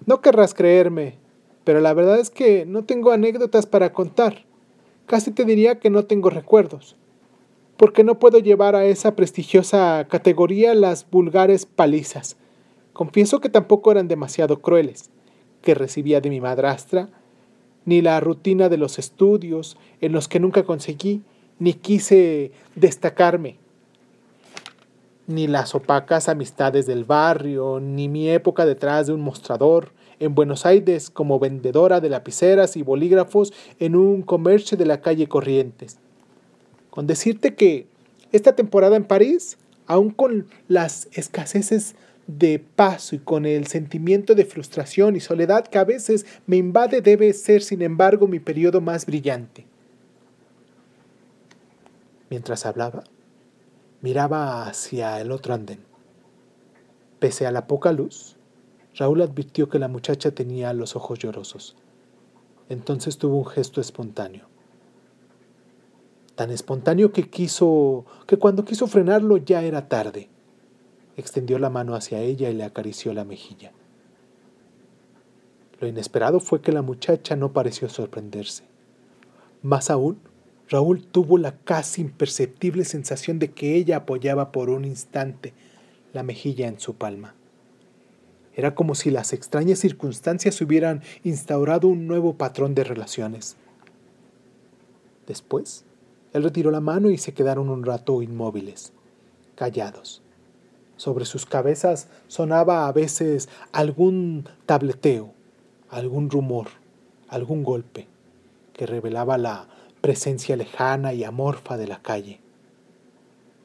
No 0.05 0.21
querrás 0.21 0.55
creerme, 0.55 1.15
pero 1.65 1.81
la 1.81 1.93
verdad 1.93 2.21
es 2.21 2.31
que 2.31 2.67
no 2.67 2.85
tengo 2.85 3.11
anécdotas 3.11 3.67
para 3.67 3.93
contar. 3.93 4.45
Casi 5.07 5.33
te 5.33 5.45
diría 5.45 5.81
que 5.81 5.91
no 5.91 6.05
tengo 6.05 6.31
recuerdos, 6.31 6.97
porque 7.77 8.05
no 8.05 8.19
puedo 8.19 8.39
llevar 8.39 8.75
a 8.75 8.85
esa 8.85 9.17
prestigiosa 9.17 10.07
categoría 10.09 10.75
las 10.75 11.09
vulgares 11.11 11.67
palizas. 11.67 12.37
Confieso 12.93 13.41
que 13.41 13.49
tampoco 13.49 13.93
eran 13.93 14.09
demasiado 14.09 14.61
crueles 14.61 15.11
que 15.63 15.75
recibía 15.75 16.21
de 16.21 16.31
mi 16.31 16.41
madrastra, 16.41 17.09
ni 17.85 18.01
la 18.03 18.19
rutina 18.21 18.69
de 18.69 18.79
los 18.79 18.99
estudios 18.99 19.77
en 20.01 20.13
los 20.13 20.29
que 20.29 20.41
nunca 20.41 20.65
conseguí 20.65 21.23
ni 21.59 21.75
quise 21.75 22.53
destacarme. 22.75 23.59
ni 25.27 25.49
las 25.49 25.75
opacas 25.75 26.29
amistades 26.29 26.87
del 26.87 27.05
barrio, 27.05 27.81
ni 27.81 28.09
mi 28.09 28.29
época 28.31 28.65
detrás 28.65 29.09
de 29.09 29.13
un 29.13 29.21
mostrador, 29.23 29.91
en 30.21 30.35
Buenos 30.35 30.65
Aires 30.65 31.11
como 31.11 31.39
vendedora 31.39 32.01
de 32.01 32.09
lapiceras 32.09 32.77
y 32.77 32.83
bolígrafos 32.83 33.53
en 33.81 33.97
un 33.97 34.23
comercio 34.23 34.79
de 34.79 34.87
la 34.87 35.01
calle 35.01 35.27
Corrientes. 35.27 35.99
Con 36.97 37.07
decirte 37.07 37.55
que 37.55 37.87
esta 38.33 38.57
temporada 38.57 38.97
en 38.97 39.05
París, 39.05 39.59
aun 39.85 40.09
con 40.09 40.47
las 40.67 41.09
escaseces 41.13 41.95
de 42.27 42.59
paso 42.59 43.15
y 43.15 43.19
con 43.19 43.45
el 43.45 43.67
sentimiento 43.67 44.35
de 44.35 44.47
frustración 44.47 45.15
y 45.15 45.21
soledad 45.21 45.67
que 45.67 45.77
a 45.77 45.85
veces 45.85 46.25
me 46.47 46.57
invade, 46.57 47.03
debe 47.03 47.35
ser, 47.35 47.63
sin 47.63 47.83
embargo, 47.83 48.27
mi 48.29 48.41
periodo 48.41 48.81
más 48.81 49.05
brillante. 49.05 49.67
Mientras 52.31 52.65
hablaba, 52.65 53.05
miraba 54.01 54.67
hacia 54.67 55.21
el 55.21 55.33
otro 55.33 55.53
andén. 55.53 55.81
Pese 57.19 57.47
a 57.47 57.53
la 57.53 57.67
poca 57.67 57.93
luz, 57.93 58.37
Raúl 58.95 59.21
advirtió 59.21 59.69
que 59.69 59.79
la 59.79 59.89
muchacha 59.89 60.31
tenía 60.31 60.73
los 60.73 60.97
ojos 60.97 61.19
llorosos. 61.19 61.77
Entonces 62.71 63.19
tuvo 63.19 63.37
un 63.37 63.47
gesto 63.47 63.83
espontáneo. 63.83 64.56
Tan 66.37 66.51
espontáneo 66.51 67.13
que 67.13 67.29
quiso 67.29 68.05
que 68.27 68.37
cuando 68.37 68.65
quiso 68.65 68.87
frenarlo 68.87 69.39
ya 69.39 69.63
era 69.63 69.89
tarde. 69.89 70.29
Extendió 71.17 71.59
la 71.59 71.71
mano 71.71 71.95
hacia 71.95 72.21
ella 72.21 72.51
y 72.51 72.55
le 72.55 72.65
acarició 72.65 73.15
la 73.15 73.25
mejilla. 73.25 73.73
Lo 75.81 75.89
inesperado 75.89 76.39
fue 76.39 76.61
que 76.61 76.73
la 76.73 76.83
muchacha 76.83 77.37
no 77.37 77.55
pareció 77.55 77.89
sorprenderse. 77.89 78.65
Más 79.63 79.89
aún, 79.89 80.19
Raúl 80.69 81.07
tuvo 81.07 81.39
la 81.39 81.57
casi 81.57 82.03
imperceptible 82.03 82.85
sensación 82.85 83.39
de 83.39 83.53
que 83.53 83.75
ella 83.75 83.97
apoyaba 83.97 84.53
por 84.53 84.69
un 84.69 84.85
instante 84.85 85.55
la 86.13 86.23
mejilla 86.23 86.69
en 86.69 86.79
su 86.81 86.97
palma. 86.97 87.35
Era 88.55 88.75
como 88.75 88.95
si 88.95 89.11
las 89.11 89.33
extrañas 89.33 89.79
circunstancias 89.79 90.61
hubieran 90.61 91.03
instaurado 91.25 91.89
un 91.89 92.07
nuevo 92.07 92.35
patrón 92.35 92.75
de 92.75 92.85
relaciones. 92.85 93.57
Después, 95.27 95.86
él 96.37 96.43
retiró 96.43 96.71
la 96.71 96.81
mano 96.81 97.11
y 97.11 97.17
se 97.17 97.33
quedaron 97.33 97.71
un 97.71 97.83
rato 97.83 98.21
inmóviles, 98.21 98.93
callados. 99.55 100.23
Sobre 100.97 101.25
sus 101.25 101.47
cabezas 101.47 102.09
sonaba 102.27 102.87
a 102.87 102.93
veces 102.93 103.49
algún 103.73 104.47
tableteo, 104.67 105.33
algún 105.89 106.29
rumor, 106.29 106.69
algún 107.29 107.65
golpe, 107.65 108.07
que 108.75 108.85
revelaba 108.85 109.39
la 109.39 109.67
presencia 110.03 110.57
lejana 110.57 111.15
y 111.15 111.25
amorfa 111.25 111.79
de 111.79 111.87
la 111.87 112.03
calle, 112.03 112.41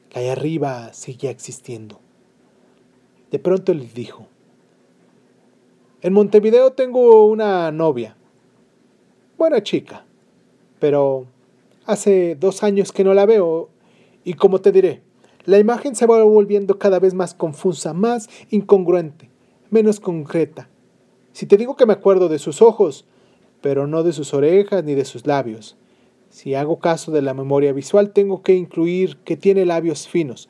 que 0.08 0.20
allá 0.20 0.32
arriba 0.32 0.94
seguía 0.94 1.30
existiendo. 1.30 2.00
De 3.30 3.38
pronto 3.38 3.74
le 3.74 3.84
dijo, 3.84 4.28
en 6.00 6.14
Montevideo 6.14 6.72
tengo 6.72 7.26
una 7.26 7.70
novia, 7.70 8.16
buena 9.36 9.62
chica, 9.62 10.06
pero 10.78 11.26
hace 11.92 12.34
dos 12.34 12.62
años 12.62 12.92
que 12.92 13.04
no 13.04 13.14
la 13.14 13.26
veo 13.26 13.70
y 14.24 14.34
como 14.34 14.60
te 14.60 14.72
diré, 14.72 15.02
la 15.44 15.58
imagen 15.58 15.94
se 15.94 16.06
va 16.06 16.22
volviendo 16.22 16.78
cada 16.78 16.98
vez 16.98 17.14
más 17.14 17.34
confusa, 17.34 17.92
más 17.92 18.28
incongruente, 18.50 19.28
menos 19.70 20.00
concreta. 20.00 20.68
Si 21.32 21.46
te 21.46 21.56
digo 21.56 21.76
que 21.76 21.86
me 21.86 21.92
acuerdo 21.92 22.28
de 22.28 22.38
sus 22.38 22.62
ojos, 22.62 23.06
pero 23.60 23.86
no 23.86 24.02
de 24.02 24.12
sus 24.12 24.34
orejas 24.34 24.84
ni 24.84 24.94
de 24.94 25.04
sus 25.04 25.26
labios. 25.26 25.76
Si 26.30 26.54
hago 26.54 26.78
caso 26.78 27.10
de 27.10 27.22
la 27.22 27.34
memoria 27.34 27.72
visual, 27.72 28.12
tengo 28.12 28.42
que 28.42 28.54
incluir 28.54 29.18
que 29.18 29.36
tiene 29.36 29.64
labios 29.66 30.08
finos, 30.08 30.48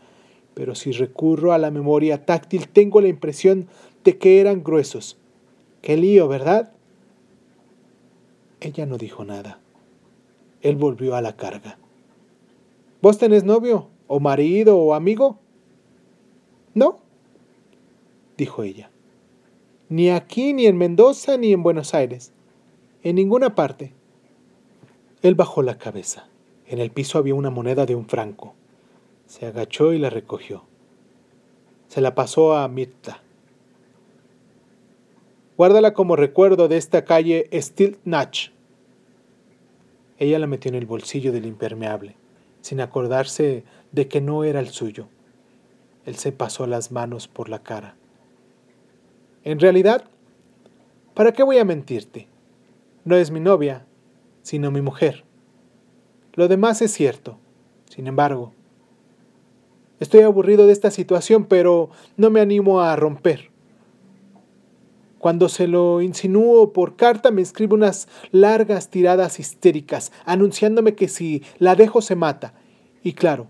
pero 0.55 0.75
si 0.75 0.93
recurro 0.93 1.53
a 1.53 1.59
la 1.59 1.71
memoria 1.71 2.25
táctil, 2.25 2.69
tengo 2.69 3.01
la 3.01 3.09
impresión 3.09 3.69
de 4.05 4.19
que 4.19 4.41
eran 4.41 4.63
gruesos. 4.63 5.19
Qué 5.81 5.97
lío, 5.97 6.29
¿verdad? 6.29 6.73
Ella 8.61 8.87
no 8.87 8.99
dijo 8.99 9.25
nada. 9.25 9.62
Él 10.63 10.77
volvió 10.77 11.15
a 11.15 11.21
la 11.21 11.37
carga. 11.37 11.79
¿Vos 13.03 13.19
tenés 13.19 13.45
novio? 13.45 13.89
¿O 14.07 14.21
marido? 14.21 14.79
¿O 14.79 14.95
amigo? 14.95 15.39
No, 16.75 17.01
dijo 18.37 18.63
ella. 18.63 18.91
Ni 19.89 20.11
aquí, 20.11 20.55
ni 20.55 20.67
en 20.67 20.79
Mendoza, 20.79 21.37
ni 21.37 21.53
en 21.53 21.63
Buenos 21.63 21.93
Aires. 21.95 22.33
En 23.03 23.17
ninguna 23.17 23.55
parte. 23.55 23.93
Él 25.21 25.35
bajó 25.35 25.63
la 25.63 25.77
cabeza. 25.77 26.29
En 26.67 26.79
el 26.79 26.91
piso 26.91 27.19
había 27.19 27.35
una 27.35 27.51
moneda 27.51 27.85
de 27.85 27.95
un 27.95 28.07
franco. 28.07 28.55
Se 29.27 29.47
agachó 29.47 29.93
y 29.93 29.99
la 29.99 30.09
recogió. 30.09 30.65
Se 31.89 32.01
la 32.01 32.15
pasó 32.15 32.57
a 32.57 32.67
Mirta. 32.69 33.23
Guárdala 35.57 35.93
como 35.93 36.17
recuerdo 36.17 36.69
de 36.69 36.77
esta 36.79 37.05
calle 37.05 37.49
Stiltnach. 37.53 38.51
Ella 40.23 40.39
la 40.39 40.47
metió 40.47 40.69
en 40.69 40.77
el 40.77 40.87
bolsillo 40.87 41.33
del 41.33 41.47
impermeable, 41.47 42.15
sin 42.61 42.81
acordarse 42.81 43.65
de 43.91 44.07
que 44.07 44.21
no 44.21 44.45
era 44.45 44.61
el 44.61 44.69
suyo. 44.69 45.09
Él 46.07 46.15
se 46.15 46.31
pasó 46.31 46.69
las 46.69 46.93
manos 46.93 47.27
por 47.27 47.49
la 47.49 47.65
cara. 47.65 47.97
En 49.43 49.59
realidad, 49.59 50.05
¿para 51.15 51.33
qué 51.33 51.43
voy 51.43 51.59
a 51.59 51.65
mentirte? 51.65 52.29
No 53.05 53.17
es 53.17 53.33
mi 53.33 53.41
novia, 53.41 53.85
sino 54.43 54.71
mi 54.71 54.81
mujer. 54.81 55.25
Lo 56.35 56.47
demás 56.47 56.83
es 56.83 56.93
cierto. 56.93 57.41
Sin 57.91 58.07
embargo, 58.07 58.53
estoy 59.99 60.21
aburrido 60.21 60.69
de 60.69 60.73
esta 60.73 60.93
situación, 60.93 61.47
pero 61.47 61.91
no 62.17 62.31
me 62.31 62.41
animo 62.41 62.81
a 62.81 62.95
romper. 62.95 63.52
Cuando 65.23 65.49
se 65.49 65.69
lo 65.69 66.03
insinúo 66.03 66.73
por 66.73 66.97
carta 66.97 67.31
me 67.31 67.43
escribe 67.43 67.75
unas 67.75 68.09
largas 68.33 68.91
tiradas 68.91 69.39
histéricas, 69.39 70.11
anunciándome 70.25 70.97
que 70.97 71.07
si 71.07 71.45
la 71.59 71.77
dejo 71.77 72.03
se 72.03 72.17
mata. 72.17 72.55
Y 73.05 73.13
claro, 73.13 73.47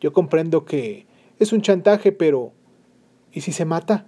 yo 0.00 0.12
comprendo 0.12 0.64
que 0.64 1.06
es 1.38 1.52
un 1.52 1.62
chantaje, 1.62 2.10
pero 2.10 2.50
¿y 3.30 3.42
si 3.42 3.52
se 3.52 3.64
mata? 3.64 4.06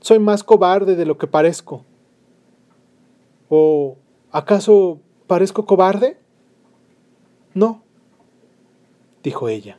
Soy 0.00 0.18
más 0.18 0.44
cobarde 0.44 0.94
de 0.94 1.06
lo 1.06 1.16
que 1.16 1.26
parezco. 1.26 1.86
¿O 3.48 3.96
acaso 4.30 5.00
parezco 5.26 5.64
cobarde? 5.64 6.18
No, 7.54 7.82
dijo 9.22 9.48
ella. 9.48 9.78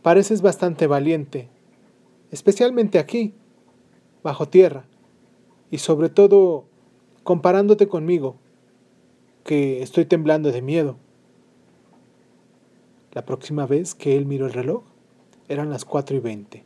Pareces 0.00 0.40
bastante 0.40 0.86
valiente, 0.86 1.50
especialmente 2.30 2.98
aquí, 2.98 3.34
bajo 4.22 4.48
tierra, 4.48 4.84
y 5.70 5.78
sobre 5.78 6.08
todo 6.08 6.64
comparándote 7.22 7.88
conmigo, 7.88 8.36
que 9.44 9.82
estoy 9.82 10.04
temblando 10.04 10.52
de 10.52 10.62
miedo. 10.62 10.96
La 13.12 13.24
próxima 13.24 13.66
vez 13.66 13.94
que 13.94 14.16
él 14.16 14.26
miró 14.26 14.46
el 14.46 14.52
reloj, 14.52 14.84
eran 15.48 15.70
las 15.70 15.84
cuatro 15.84 16.16
y 16.16 16.20
veinte. 16.20 16.64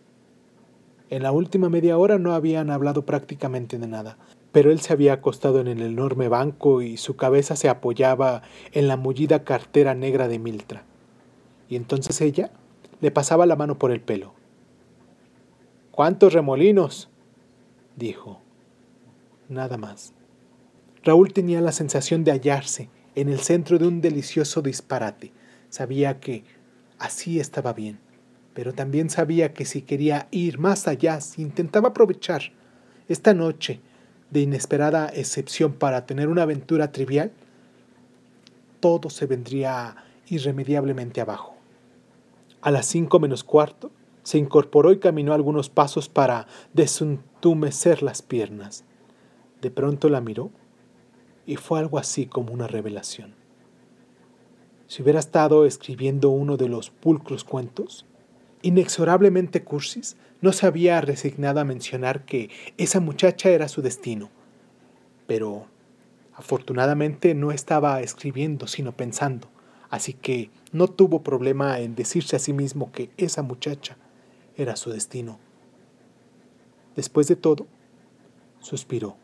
En 1.09 1.23
la 1.23 1.33
última 1.33 1.69
media 1.69 1.99
hora 1.99 2.19
no 2.19 2.35
habían 2.35 2.71
hablado 2.71 3.07
prácticamente 3.07 3.79
de 3.79 3.87
nada, 3.87 4.19
pero 4.53 4.71
él 4.71 4.81
se 4.81 4.93
había 4.93 5.15
acostado 5.15 5.61
en 5.61 5.69
el 5.69 5.83
enorme 5.83 6.29
banco 6.29 6.83
y 6.83 6.97
su 6.97 7.17
cabeza 7.17 7.57
se 7.57 7.69
apoyaba 7.69 8.43
en 8.73 8.89
la 8.89 8.97
mullida 8.97 9.45
cartera 9.45 9.95
negra 9.95 10.29
de 10.29 10.39
Miltra. 10.39 10.85
Y 11.69 11.77
entonces 11.77 12.21
ella 12.21 12.51
le 13.01 13.11
pasaba 13.11 13.47
la 13.47 13.57
mano 13.57 13.79
por 13.79 13.91
el 13.91 14.01
pelo. 14.01 14.33
¿Cuántos 15.91 16.33
remolinos? 16.33 17.09
Dijo. 17.97 18.41
Nada 19.49 19.77
más. 19.77 20.13
Raúl 21.03 21.33
tenía 21.33 21.61
la 21.61 21.73
sensación 21.73 22.25
de 22.25 22.33
hallarse 22.33 22.91
en 23.15 23.29
el 23.29 23.41
centro 23.41 23.79
de 23.79 23.87
un 23.87 24.01
delicioso 24.01 24.63
disparate. 24.63 25.33
Sabía 25.71 26.21
que 26.21 26.45
así 26.99 27.41
estaba 27.41 27.73
bien, 27.73 27.99
pero 28.55 28.73
también 28.75 29.11
sabía 29.11 29.53
que 29.53 29.65
si 29.65 29.83
quería 29.83 30.29
ir 30.31 30.59
más 30.59 30.87
allá, 30.87 31.21
si 31.21 31.43
intentaba 31.43 31.89
aprovechar 31.89 32.53
esta 33.09 33.35
noche 33.35 33.81
de 34.31 34.41
inesperada 34.41 35.09
excepción 35.09 35.73
para 35.73 36.07
tener 36.07 36.29
una 36.29 36.43
aventura 36.43 36.93
trivial, 36.93 37.33
todo 38.81 39.11
se 39.11 39.27
vendría 39.27 39.97
irremediablemente 40.29 41.21
abajo. 41.21 41.55
A 42.61 42.71
las 42.71 42.87
cinco 42.87 43.21
menos 43.21 43.45
cuarto, 43.45 43.91
se 44.27 44.39
incorporó 44.39 44.91
y 44.91 44.99
caminó 44.99 45.35
algunos 45.35 45.69
pasos 45.71 46.09
para 46.09 46.49
desuntumecer 46.73 48.03
las 48.03 48.23
piernas. 48.23 48.83
De 49.63 49.71
pronto 49.71 50.09
la 50.09 50.21
miró 50.21 50.51
y 51.47 51.55
fue 51.55 51.79
algo 51.79 51.97
así 51.97 52.27
como 52.27 52.53
una 52.53 52.67
revelación. 52.67 53.37
Si 54.89 55.01
hubiera 55.01 55.21
estado 55.21 55.65
escribiendo 55.65 56.31
uno 56.31 56.57
de 56.57 56.69
los 56.69 56.91
pulcros 56.91 57.45
cuentos, 57.45 58.05
inexorablemente 58.63 59.63
cursis, 59.63 60.17
no 60.41 60.53
se 60.53 60.67
había 60.67 61.01
resignado 61.01 61.61
a 61.61 61.65
mencionar 61.65 62.25
que 62.25 62.51
esa 62.79 62.99
muchacha 62.99 63.51
era 63.51 63.69
su 63.69 63.81
destino. 63.81 64.29
Pero, 65.29 65.67
afortunadamente, 66.35 67.37
no 67.37 67.53
estaba 67.53 68.01
escribiendo, 68.01 68.67
sino 68.67 68.91
pensando, 68.91 69.47
así 69.89 70.15
que 70.15 70.51
no 70.73 70.89
tuvo 70.89 71.23
problema 71.23 71.79
en 71.79 71.95
decirse 71.95 72.35
a 72.35 72.41
sí 72.41 72.53
mismo 72.53 72.91
que 72.91 73.11
esa 73.19 73.43
muchacha 73.43 73.97
era 74.57 74.77
su 74.77 74.91
destino. 74.91 75.39
Después 76.95 77.29
de 77.29 77.37
todo, 77.37 77.67
suspiró. 78.61 79.17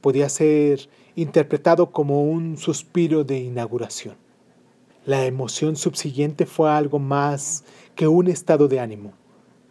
Podía 0.00 0.28
ser 0.28 0.88
interpretado 1.14 1.90
como 1.90 2.22
un 2.22 2.58
suspiro 2.58 3.24
de 3.24 3.38
inauguración. 3.38 4.16
La 5.04 5.24
emoción 5.24 5.76
subsiguiente 5.76 6.46
fue 6.46 6.70
algo 6.70 6.98
más 6.98 7.64
que 7.94 8.08
un 8.08 8.28
estado 8.28 8.68
de 8.68 8.80
ánimo. 8.80 9.14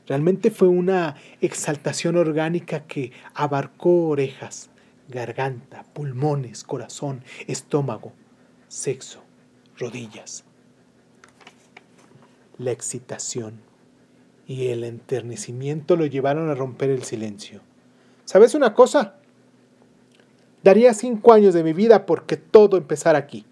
Realmente 0.08 0.52
fue 0.52 0.68
una 0.68 1.16
exaltación 1.42 2.16
orgánica 2.16 2.86
que 2.86 3.12
abarcó 3.34 4.08
orejas, 4.08 4.70
garganta, 5.10 5.84
pulmones, 5.94 6.64
corazón, 6.64 7.24
estómago, 7.48 8.14
sexo, 8.68 9.24
rodillas. 9.78 10.46
La 12.58 12.72
excitación 12.72 13.60
y 14.48 14.68
el 14.68 14.84
enternecimiento 14.84 15.96
lo 15.96 16.06
llevaron 16.06 16.50
a 16.50 16.56
romper 16.56 16.90
el 16.90 17.04
silencio. 17.04 17.62
¿Sabes 18.26 18.56
una 18.56 18.74
cosa? 18.74 19.16
Daría 20.64 20.94
cinco 20.94 21.34
años 21.34 21.54
de 21.54 21.64
mi 21.64 21.74
vida 21.74 22.06
porque 22.06 22.38
todo 22.38 22.78
empezara 22.78 23.20
aquí. 23.20 23.46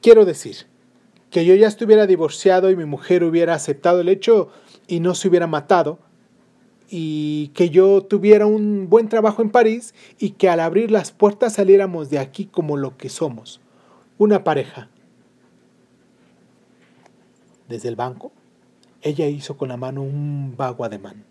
Quiero 0.00 0.24
decir, 0.24 0.66
que 1.30 1.44
yo 1.44 1.54
ya 1.54 1.68
estuviera 1.68 2.06
divorciado 2.06 2.70
y 2.70 2.76
mi 2.76 2.84
mujer 2.84 3.24
hubiera 3.24 3.54
aceptado 3.54 4.00
el 4.00 4.08
hecho 4.08 4.50
y 4.86 5.00
no 5.00 5.14
se 5.14 5.28
hubiera 5.28 5.46
matado, 5.46 5.98
y 6.92 7.48
que 7.54 7.70
yo 7.70 8.02
tuviera 8.02 8.46
un 8.46 8.88
buen 8.90 9.08
trabajo 9.08 9.42
en 9.42 9.50
París 9.50 9.94
y 10.18 10.30
que 10.30 10.48
al 10.48 10.58
abrir 10.58 10.90
las 10.90 11.12
puertas 11.12 11.52
saliéramos 11.54 12.10
de 12.10 12.18
aquí 12.18 12.46
como 12.46 12.76
lo 12.76 12.96
que 12.96 13.08
somos, 13.08 13.60
una 14.18 14.42
pareja. 14.42 14.88
Desde 17.68 17.88
el 17.88 17.94
banco, 17.94 18.32
ella 19.02 19.26
hizo 19.26 19.56
con 19.56 19.68
la 19.68 19.76
mano 19.76 20.02
un 20.02 20.54
vago 20.56 20.84
ademán, 20.84 21.24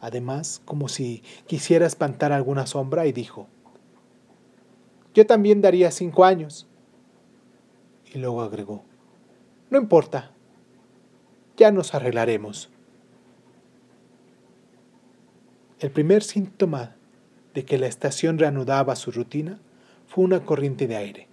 además 0.00 0.62
como 0.64 0.88
si 0.88 1.22
quisiera 1.46 1.86
espantar 1.86 2.32
alguna 2.32 2.66
sombra 2.66 3.06
y 3.06 3.12
dijo, 3.12 3.48
yo 5.14 5.26
también 5.26 5.60
daría 5.60 5.90
cinco 5.90 6.24
años. 6.24 6.66
Y 8.12 8.18
luego 8.18 8.42
agregó, 8.42 8.82
no 9.70 9.78
importa, 9.78 10.32
ya 11.56 11.70
nos 11.70 11.94
arreglaremos. 11.94 12.70
El 15.80 15.90
primer 15.90 16.22
síntoma 16.22 16.96
de 17.54 17.64
que 17.64 17.78
la 17.78 17.86
estación 17.86 18.38
reanudaba 18.38 18.96
su 18.96 19.10
rutina 19.10 19.60
fue 20.06 20.24
una 20.24 20.44
corriente 20.44 20.86
de 20.86 20.96
aire. 20.96 21.28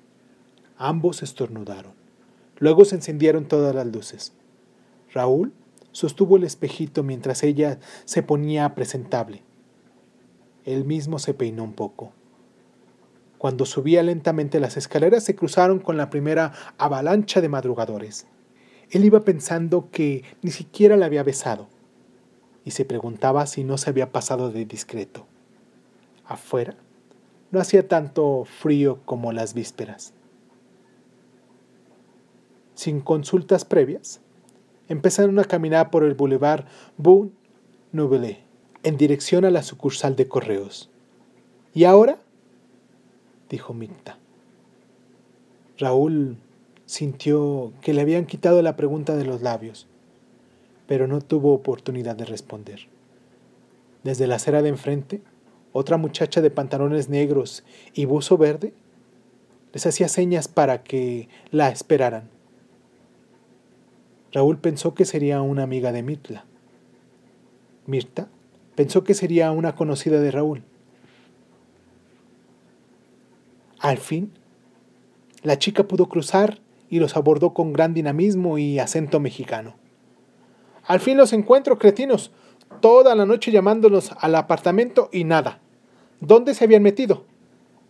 Ambos 0.77 1.21
estornudaron. 1.21 1.93
Luego 2.57 2.85
se 2.85 2.95
encendieron 2.95 3.45
todas 3.45 3.75
las 3.75 3.87
luces. 3.87 4.33
Raúl 5.13 5.53
sostuvo 5.91 6.37
el 6.37 6.43
espejito 6.43 7.03
mientras 7.03 7.43
ella 7.43 7.79
se 8.05 8.23
ponía 8.23 8.75
presentable. 8.75 9.43
Él 10.65 10.85
mismo 10.85 11.19
se 11.19 11.33
peinó 11.33 11.63
un 11.63 11.73
poco. 11.73 12.11
Cuando 13.37 13.65
subía 13.65 14.03
lentamente 14.03 14.59
las 14.59 14.77
escaleras 14.77 15.23
se 15.23 15.35
cruzaron 15.35 15.79
con 15.79 15.97
la 15.97 16.09
primera 16.09 16.53
avalancha 16.77 17.41
de 17.41 17.49
madrugadores. 17.49 18.27
Él 18.91 19.05
iba 19.05 19.23
pensando 19.23 19.89
que 19.91 20.23
ni 20.41 20.51
siquiera 20.51 20.97
la 20.97 21.05
había 21.05 21.23
besado 21.23 21.67
y 22.65 22.71
se 22.71 22.85
preguntaba 22.85 23.45
si 23.47 23.63
no 23.63 23.77
se 23.77 23.89
había 23.89 24.11
pasado 24.11 24.51
de 24.51 24.65
discreto. 24.65 25.25
Afuera 26.25 26.75
no 27.51 27.59
hacía 27.59 27.87
tanto 27.87 28.45
frío 28.45 28.99
como 29.05 29.31
las 29.31 29.53
vísperas. 29.53 30.13
Sin 32.75 33.01
consultas 33.01 33.65
previas, 33.65 34.21
empezaron 34.89 35.39
a 35.39 35.45
caminar 35.45 35.89
por 35.89 36.03
el 36.03 36.15
boulevard 36.15 36.65
Bon 36.97 37.31
Nouvelle 37.93 38.39
en 38.83 38.97
dirección 38.97 39.45
a 39.45 39.51
la 39.51 39.63
sucursal 39.63 40.15
de 40.15 40.27
correos. 40.27 40.89
¿Y 41.73 41.85
ahora? 41.85 42.19
dijo 43.49 43.73
Mirta. 43.73 44.17
Raúl 45.77 46.37
sintió 46.85 47.71
que 47.81 47.93
le 47.93 48.01
habían 48.01 48.25
quitado 48.25 48.61
la 48.61 48.75
pregunta 48.75 49.15
de 49.15 49.25
los 49.25 49.41
labios 49.41 49.87
pero 50.89 51.05
no 51.05 51.21
tuvo 51.21 51.53
oportunidad 51.53 52.15
de 52.15 52.25
responder. 52.25 52.87
Desde 54.03 54.25
la 54.25 54.37
acera 54.37 54.63
de 54.63 54.69
enfrente, 54.69 55.21
otra 55.71 55.97
muchacha 55.97 56.41
de 56.41 56.49
pantalones 56.49 57.09
negros 57.09 57.63
y 57.93 58.05
buzo 58.05 58.39
verde 58.39 58.73
les 59.71 59.85
hacía 59.85 60.07
señas 60.07 60.47
para 60.47 60.81
que 60.81 61.29
la 61.51 61.69
esperaran. 61.69 62.27
Raúl 64.31 64.57
pensó 64.57 64.93
que 64.93 65.05
sería 65.05 65.41
una 65.41 65.63
amiga 65.63 65.91
de 65.91 66.03
Mirta. 66.03 66.45
Mirta 67.85 68.29
pensó 68.75 69.03
que 69.03 69.13
sería 69.13 69.51
una 69.51 69.75
conocida 69.75 70.19
de 70.19 70.31
Raúl. 70.31 70.63
Al 73.79 73.97
fin, 73.97 74.31
la 75.41 75.57
chica 75.57 75.87
pudo 75.87 76.07
cruzar 76.07 76.59
y 76.89 76.99
los 76.99 77.15
abordó 77.15 77.53
con 77.53 77.73
gran 77.73 77.93
dinamismo 77.93 78.57
y 78.57 78.79
acento 78.79 79.19
mexicano. 79.19 79.75
Al 80.85 80.99
fin 80.99 81.17
los 81.17 81.33
encuentro, 81.33 81.77
cretinos. 81.77 82.31
Toda 82.81 83.15
la 83.15 83.25
noche 83.25 83.51
llamándolos 83.51 84.11
al 84.19 84.35
apartamento 84.35 85.09
y 85.11 85.23
nada. 85.23 85.59
¿Dónde 86.19 86.53
se 86.53 86.65
habían 86.65 86.83
metido? 86.83 87.25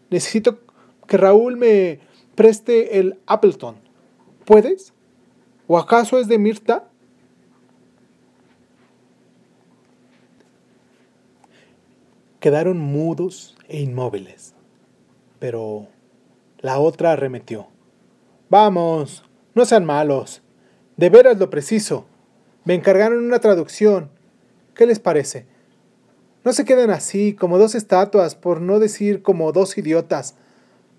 Necesito 0.10 0.60
que 1.08 1.17
Raúl 1.17 1.58
me 1.58 1.99
preste 2.36 2.99
el 2.99 3.19
Appleton. 3.25 3.78
¿Puedes? 4.45 4.93
¿O 5.71 5.77
acaso 5.77 6.17
es 6.17 6.27
de 6.27 6.39
Mirta? 6.39 6.89
Quedaron 12.39 12.79
mudos 12.79 13.55
e 13.67 13.79
inmóviles. 13.79 14.55
Pero 15.38 15.86
la 16.58 16.79
otra 16.79 17.12
arremetió. 17.12 17.67
Vamos, 18.49 19.23
no 19.53 19.63
sean 19.63 19.86
malos. 19.86 20.41
De 20.97 21.12
veras 21.12 21.38
lo 21.38 21.51
preciso. 21.51 22.08
Me 22.65 22.73
encargaron 22.73 23.23
una 23.23 23.38
traducción. 23.38 24.10
¿Qué 24.73 24.88
les 24.88 24.97
parece? 24.97 25.45
No 26.43 26.51
se 26.51 26.65
queden 26.65 26.89
así, 26.89 27.36
como 27.36 27.60
dos 27.60 27.75
estatuas, 27.75 28.34
por 28.34 28.60
no 28.60 28.79
decir 28.79 29.21
como 29.21 29.51
dos 29.51 29.77
idiotas. 29.77 30.36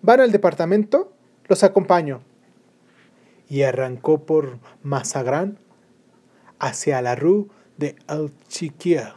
¿Van 0.00 0.20
al 0.20 0.30
departamento? 0.30 1.12
Los 1.48 1.64
acompaño. 1.64 2.22
Y 3.50 3.62
arrancó 3.62 4.24
por 4.24 4.58
Mazagrán 4.82 5.58
hacia 6.58 7.02
la 7.02 7.16
rue 7.16 7.48
de 7.76 7.96
Alchiquier, 8.06 9.12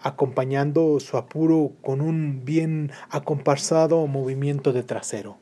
acompañando 0.00 1.00
su 1.00 1.16
apuro 1.16 1.72
con 1.80 2.02
un 2.02 2.44
bien 2.44 2.92
acomparsado 3.08 4.06
movimiento 4.06 4.74
de 4.74 4.82
trasero. 4.82 5.38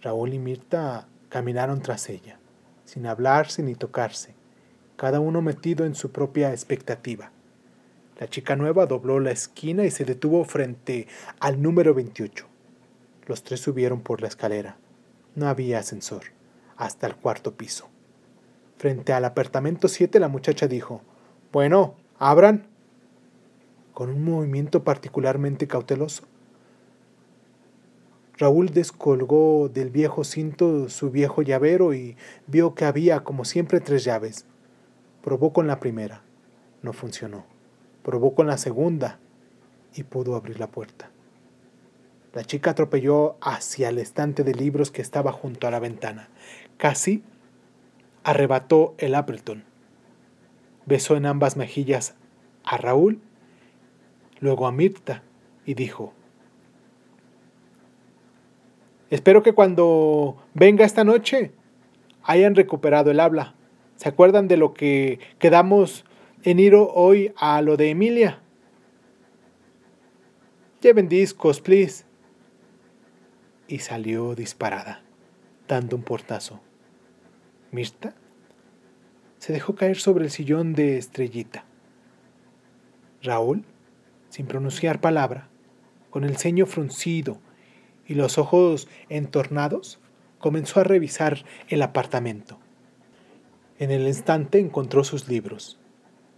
Raúl 0.00 0.32
y 0.32 0.38
Mirta 0.38 1.08
caminaron 1.28 1.82
tras 1.82 2.08
ella, 2.08 2.38
sin 2.86 3.06
hablarse 3.06 3.62
ni 3.62 3.74
tocarse 3.74 4.38
cada 4.98 5.20
uno 5.20 5.40
metido 5.42 5.86
en 5.86 5.94
su 5.94 6.10
propia 6.10 6.50
expectativa. 6.50 7.30
La 8.18 8.28
chica 8.28 8.56
nueva 8.56 8.86
dobló 8.86 9.20
la 9.20 9.30
esquina 9.30 9.84
y 9.84 9.92
se 9.92 10.04
detuvo 10.04 10.44
frente 10.44 11.06
al 11.38 11.62
número 11.62 11.94
28. 11.94 12.46
Los 13.26 13.44
tres 13.44 13.60
subieron 13.60 14.00
por 14.00 14.20
la 14.20 14.26
escalera. 14.26 14.76
No 15.38 15.46
había 15.46 15.78
ascensor, 15.78 16.22
hasta 16.76 17.06
el 17.06 17.14
cuarto 17.14 17.54
piso. 17.56 17.86
Frente 18.76 19.12
al 19.12 19.24
apartamento 19.24 19.86
7 19.86 20.18
la 20.18 20.26
muchacha 20.26 20.66
dijo, 20.66 21.00
Bueno, 21.52 21.94
abran. 22.18 22.66
Con 23.94 24.10
un 24.10 24.24
movimiento 24.24 24.82
particularmente 24.82 25.68
cauteloso. 25.68 26.24
Raúl 28.36 28.70
descolgó 28.70 29.68
del 29.68 29.90
viejo 29.90 30.24
cinto 30.24 30.88
su 30.88 31.12
viejo 31.12 31.42
llavero 31.42 31.94
y 31.94 32.16
vio 32.48 32.74
que 32.74 32.84
había, 32.84 33.20
como 33.20 33.44
siempre, 33.44 33.78
tres 33.78 34.02
llaves. 34.02 34.44
Probó 35.22 35.52
con 35.52 35.68
la 35.68 35.78
primera, 35.78 36.22
no 36.82 36.92
funcionó. 36.92 37.44
Probó 38.02 38.34
con 38.34 38.48
la 38.48 38.58
segunda 38.58 39.20
y 39.94 40.02
pudo 40.02 40.34
abrir 40.34 40.58
la 40.58 40.66
puerta. 40.66 41.12
La 42.32 42.44
chica 42.44 42.70
atropelló 42.70 43.36
hacia 43.40 43.88
el 43.88 43.98
estante 43.98 44.44
de 44.44 44.54
libros 44.54 44.90
que 44.90 45.02
estaba 45.02 45.32
junto 45.32 45.66
a 45.66 45.70
la 45.70 45.80
ventana. 45.80 46.28
Casi 46.76 47.22
arrebató 48.22 48.94
el 48.98 49.14
Appleton. 49.14 49.64
Besó 50.84 51.16
en 51.16 51.26
ambas 51.26 51.56
mejillas 51.56 52.14
a 52.64 52.76
Raúl, 52.76 53.20
luego 54.40 54.66
a 54.66 54.72
Mirta 54.72 55.22
y 55.64 55.74
dijo, 55.74 56.12
Espero 59.10 59.42
que 59.42 59.54
cuando 59.54 60.36
venga 60.52 60.84
esta 60.84 61.02
noche 61.02 61.52
hayan 62.22 62.54
recuperado 62.54 63.10
el 63.10 63.20
habla. 63.20 63.54
¿Se 63.96 64.08
acuerdan 64.08 64.48
de 64.48 64.58
lo 64.58 64.74
que 64.74 65.18
quedamos 65.38 66.04
en 66.42 66.58
ir 66.58 66.74
hoy 66.74 67.32
a 67.36 67.62
lo 67.62 67.78
de 67.78 67.90
Emilia? 67.90 68.40
Lleven 70.82 71.08
discos, 71.08 71.60
please. 71.60 72.07
Y 73.68 73.80
salió 73.80 74.34
disparada. 74.34 75.02
dando 75.68 75.96
un 75.96 76.02
portazo. 76.02 76.60
Mirta 77.70 78.14
se 79.38 79.52
dejó 79.52 79.74
caer 79.74 79.98
sobre 79.98 80.24
el 80.24 80.30
sillón 80.30 80.72
de 80.72 80.98
estrellita. 80.98 81.64
Raúl, 83.22 83.64
sin 84.30 84.46
pronunciar 84.46 85.00
palabra, 85.00 85.48
con 86.10 86.24
el 86.24 86.36
ceño 86.36 86.66
fruncido 86.66 87.38
y 88.06 88.14
los 88.14 88.38
ojos 88.38 88.88
entornados, 89.08 90.00
comenzó 90.38 90.80
a 90.80 90.84
revisar 90.84 91.44
el 91.68 91.82
apartamento. 91.82 92.58
En 93.78 93.90
el 93.90 94.06
instante 94.06 94.58
encontró 94.58 95.04
sus 95.04 95.28
libros, 95.28 95.78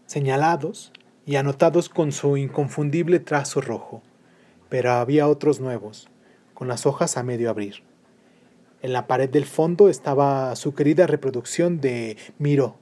señalados 0.06 0.92
y 1.24 1.36
anotados 1.36 1.88
con 1.88 2.12
su 2.12 2.36
inconfundible 2.36 3.20
trazo 3.20 3.60
rojo, 3.60 4.02
pero 4.68 4.92
había 4.92 5.28
otros 5.28 5.60
nuevos, 5.60 6.08
con 6.60 6.68
las 6.68 6.84
hojas 6.84 7.16
a 7.16 7.22
medio 7.22 7.48
abrir. 7.48 7.76
En 8.82 8.92
la 8.92 9.06
pared 9.06 9.30
del 9.30 9.46
fondo 9.46 9.88
estaba 9.88 10.54
su 10.56 10.74
querida 10.74 11.06
reproducción 11.06 11.80
de 11.80 12.18
Miró, 12.38 12.76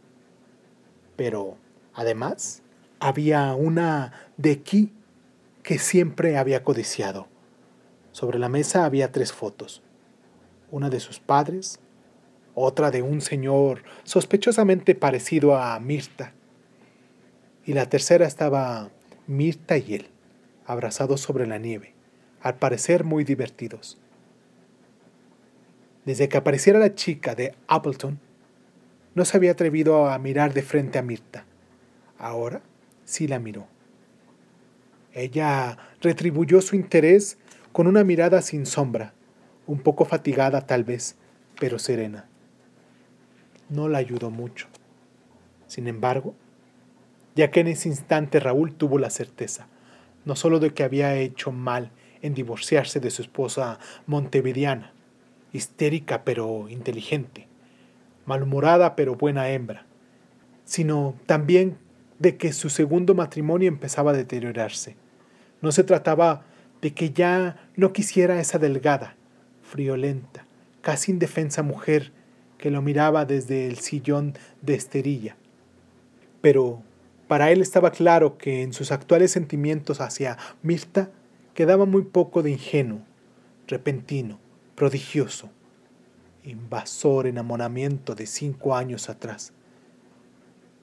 pero 1.14 1.57
además 1.95 2.64
había 2.99 3.55
una 3.55 4.12
de 4.37 4.62
Ki 4.62 4.93
que 5.62 5.79
siempre 5.79 6.38
había 6.38 6.64
codiciado. 6.64 7.29
Sobre 8.11 8.41
la 8.41 8.49
mesa 8.49 8.85
había 8.85 9.12
tres 9.12 9.31
fotos, 9.33 9.81
una 10.73 10.91
de 10.91 10.99
sus 10.99 11.21
padres, 11.21 11.79
otra 12.57 12.91
de 12.91 13.03
un 13.03 13.21
señor 13.21 13.85
sospechosamente 14.03 14.97
parecido 14.97 15.57
a 15.57 15.79
Mirta, 15.79 16.33
y 17.64 17.75
la 17.75 17.88
tercera 17.88 18.27
estaba 18.27 18.91
Mirta 19.29 19.79
y 19.79 19.95
él, 19.95 20.09
abrazados 20.67 21.21
sobre 21.21 21.47
la 21.47 21.59
nieve, 21.59 21.95
al 22.42 22.57
parecer 22.57 23.05
muy 23.05 23.24
divertidos. 23.24 23.98
Desde 26.05 26.29
que 26.29 26.37
apareciera 26.37 26.79
la 26.79 26.94
chica 26.94 27.35
de 27.35 27.55
Appleton, 27.66 28.18
no 29.14 29.24
se 29.24 29.37
había 29.37 29.53
atrevido 29.53 30.09
a 30.09 30.18
mirar 30.18 30.55
de 30.55 30.62
frente 30.62 30.98
a 30.98 31.03
Mirta. 31.03 31.44
Ahora 32.18 32.62
sí 33.05 33.27
la 33.27 33.38
miró. 33.38 33.66
Ella 35.12 35.77
retribuyó 36.01 36.61
su 36.61 36.77
interés 36.77 37.38
con 37.72 37.87
una 37.87 38.05
mirada 38.05 38.42
sin 38.42 38.66
sombra, 38.66 39.12
un 39.66 39.81
poco 39.81 40.05
fatigada 40.05 40.66
tal 40.66 40.85
vez, 40.85 41.16
pero 41.59 41.79
serena. 41.79 42.27
No 43.68 43.88
la 43.88 43.98
ayudó 43.98 44.31
mucho. 44.31 44.68
Sin 45.66 45.88
embargo, 45.88 46.35
ya 47.35 47.51
que 47.51 47.61
en 47.61 47.68
ese 47.68 47.88
instante 47.88 48.40
Raúl 48.40 48.74
tuvo 48.74 48.98
la 48.98 49.11
certeza, 49.11 49.68
no 50.24 50.37
solo 50.37 50.59
de 50.59 50.72
que 50.72 50.85
había 50.85 51.14
hecho 51.16 51.53
mal 51.53 51.90
en 52.22 52.35
divorciarse 52.35 53.00
de 53.00 53.11
su 53.11 53.22
esposa 53.22 53.78
montevideana, 54.07 54.92
histérica 55.52 56.24
pero 56.24 56.68
inteligente, 56.68 57.46
malhumorada 58.26 58.96
pero 58.96 59.14
buena 59.14 59.48
hembra, 59.48 59.87
sino 60.64 61.14
también 61.26 61.78
de 62.18 62.37
que 62.37 62.52
su 62.52 62.70
segundo 62.70 63.14
matrimonio 63.14 63.68
empezaba 63.68 64.11
a 64.11 64.16
deteriorarse. 64.16 64.96
No 65.62 65.72
se 65.72 65.85
trataba 65.85 66.44
de 66.83 66.92
que 66.92 67.11
ya 67.11 67.68
no 67.76 67.92
quisiera 67.92 68.40
esa 68.40 68.59
delgada, 68.59 69.16
friolenta, 69.62 70.46
casi 70.83 71.12
indefensa 71.12 71.62
mujer 71.62 72.12
que 72.59 72.70
lo 72.70 72.83
miraba 72.83 73.24
desde 73.24 73.66
el 73.66 73.78
sillón 73.78 74.35
de 74.62 74.74
esterilla, 74.74 75.37
pero 76.40 76.83
para 77.28 77.50
él 77.50 77.61
estaba 77.61 77.90
claro 77.90 78.38
que 78.38 78.62
en 78.62 78.72
sus 78.72 78.90
actuales 78.90 79.31
sentimientos 79.31 80.00
hacia 80.00 80.38
Mirta 80.62 81.11
quedaba 81.59 81.87
muy 81.87 82.03
poco 82.03 82.44
de 82.44 82.53
ingenuo, 82.53 83.01
repentino, 83.66 84.38
prodigioso, 84.77 85.51
invasor 86.44 87.27
enamoramiento 87.27 88.14
de 88.14 88.27
cinco 88.27 88.77
años 88.77 89.09
atrás, 89.09 89.53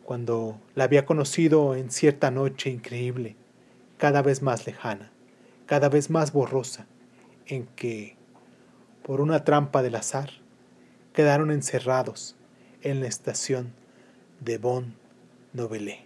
cuando 0.04 0.60
la 0.76 0.84
había 0.84 1.06
conocido 1.06 1.76
en 1.76 1.92
cierta 1.92 2.30
noche 2.30 2.72
increíble, 2.72 3.38
cada 3.98 4.22
vez 4.22 4.42
más 4.42 4.68
lejana, 4.68 5.14
cada 5.66 5.88
vez 5.88 6.10
más 6.10 6.34
borrosa, 6.34 6.88
en 7.46 7.68
que, 7.78 8.18
por 9.02 9.22
una 9.22 9.46
trampa 9.46 9.82
del 9.82 9.96
azar, 9.96 10.30
quedaron 11.14 11.52
encerrados 11.52 12.36
en 12.82 13.00
la 13.00 13.08
estación 13.08 13.72
de 14.42 14.58
Bon 14.58 14.94
Novelé. 15.54 16.05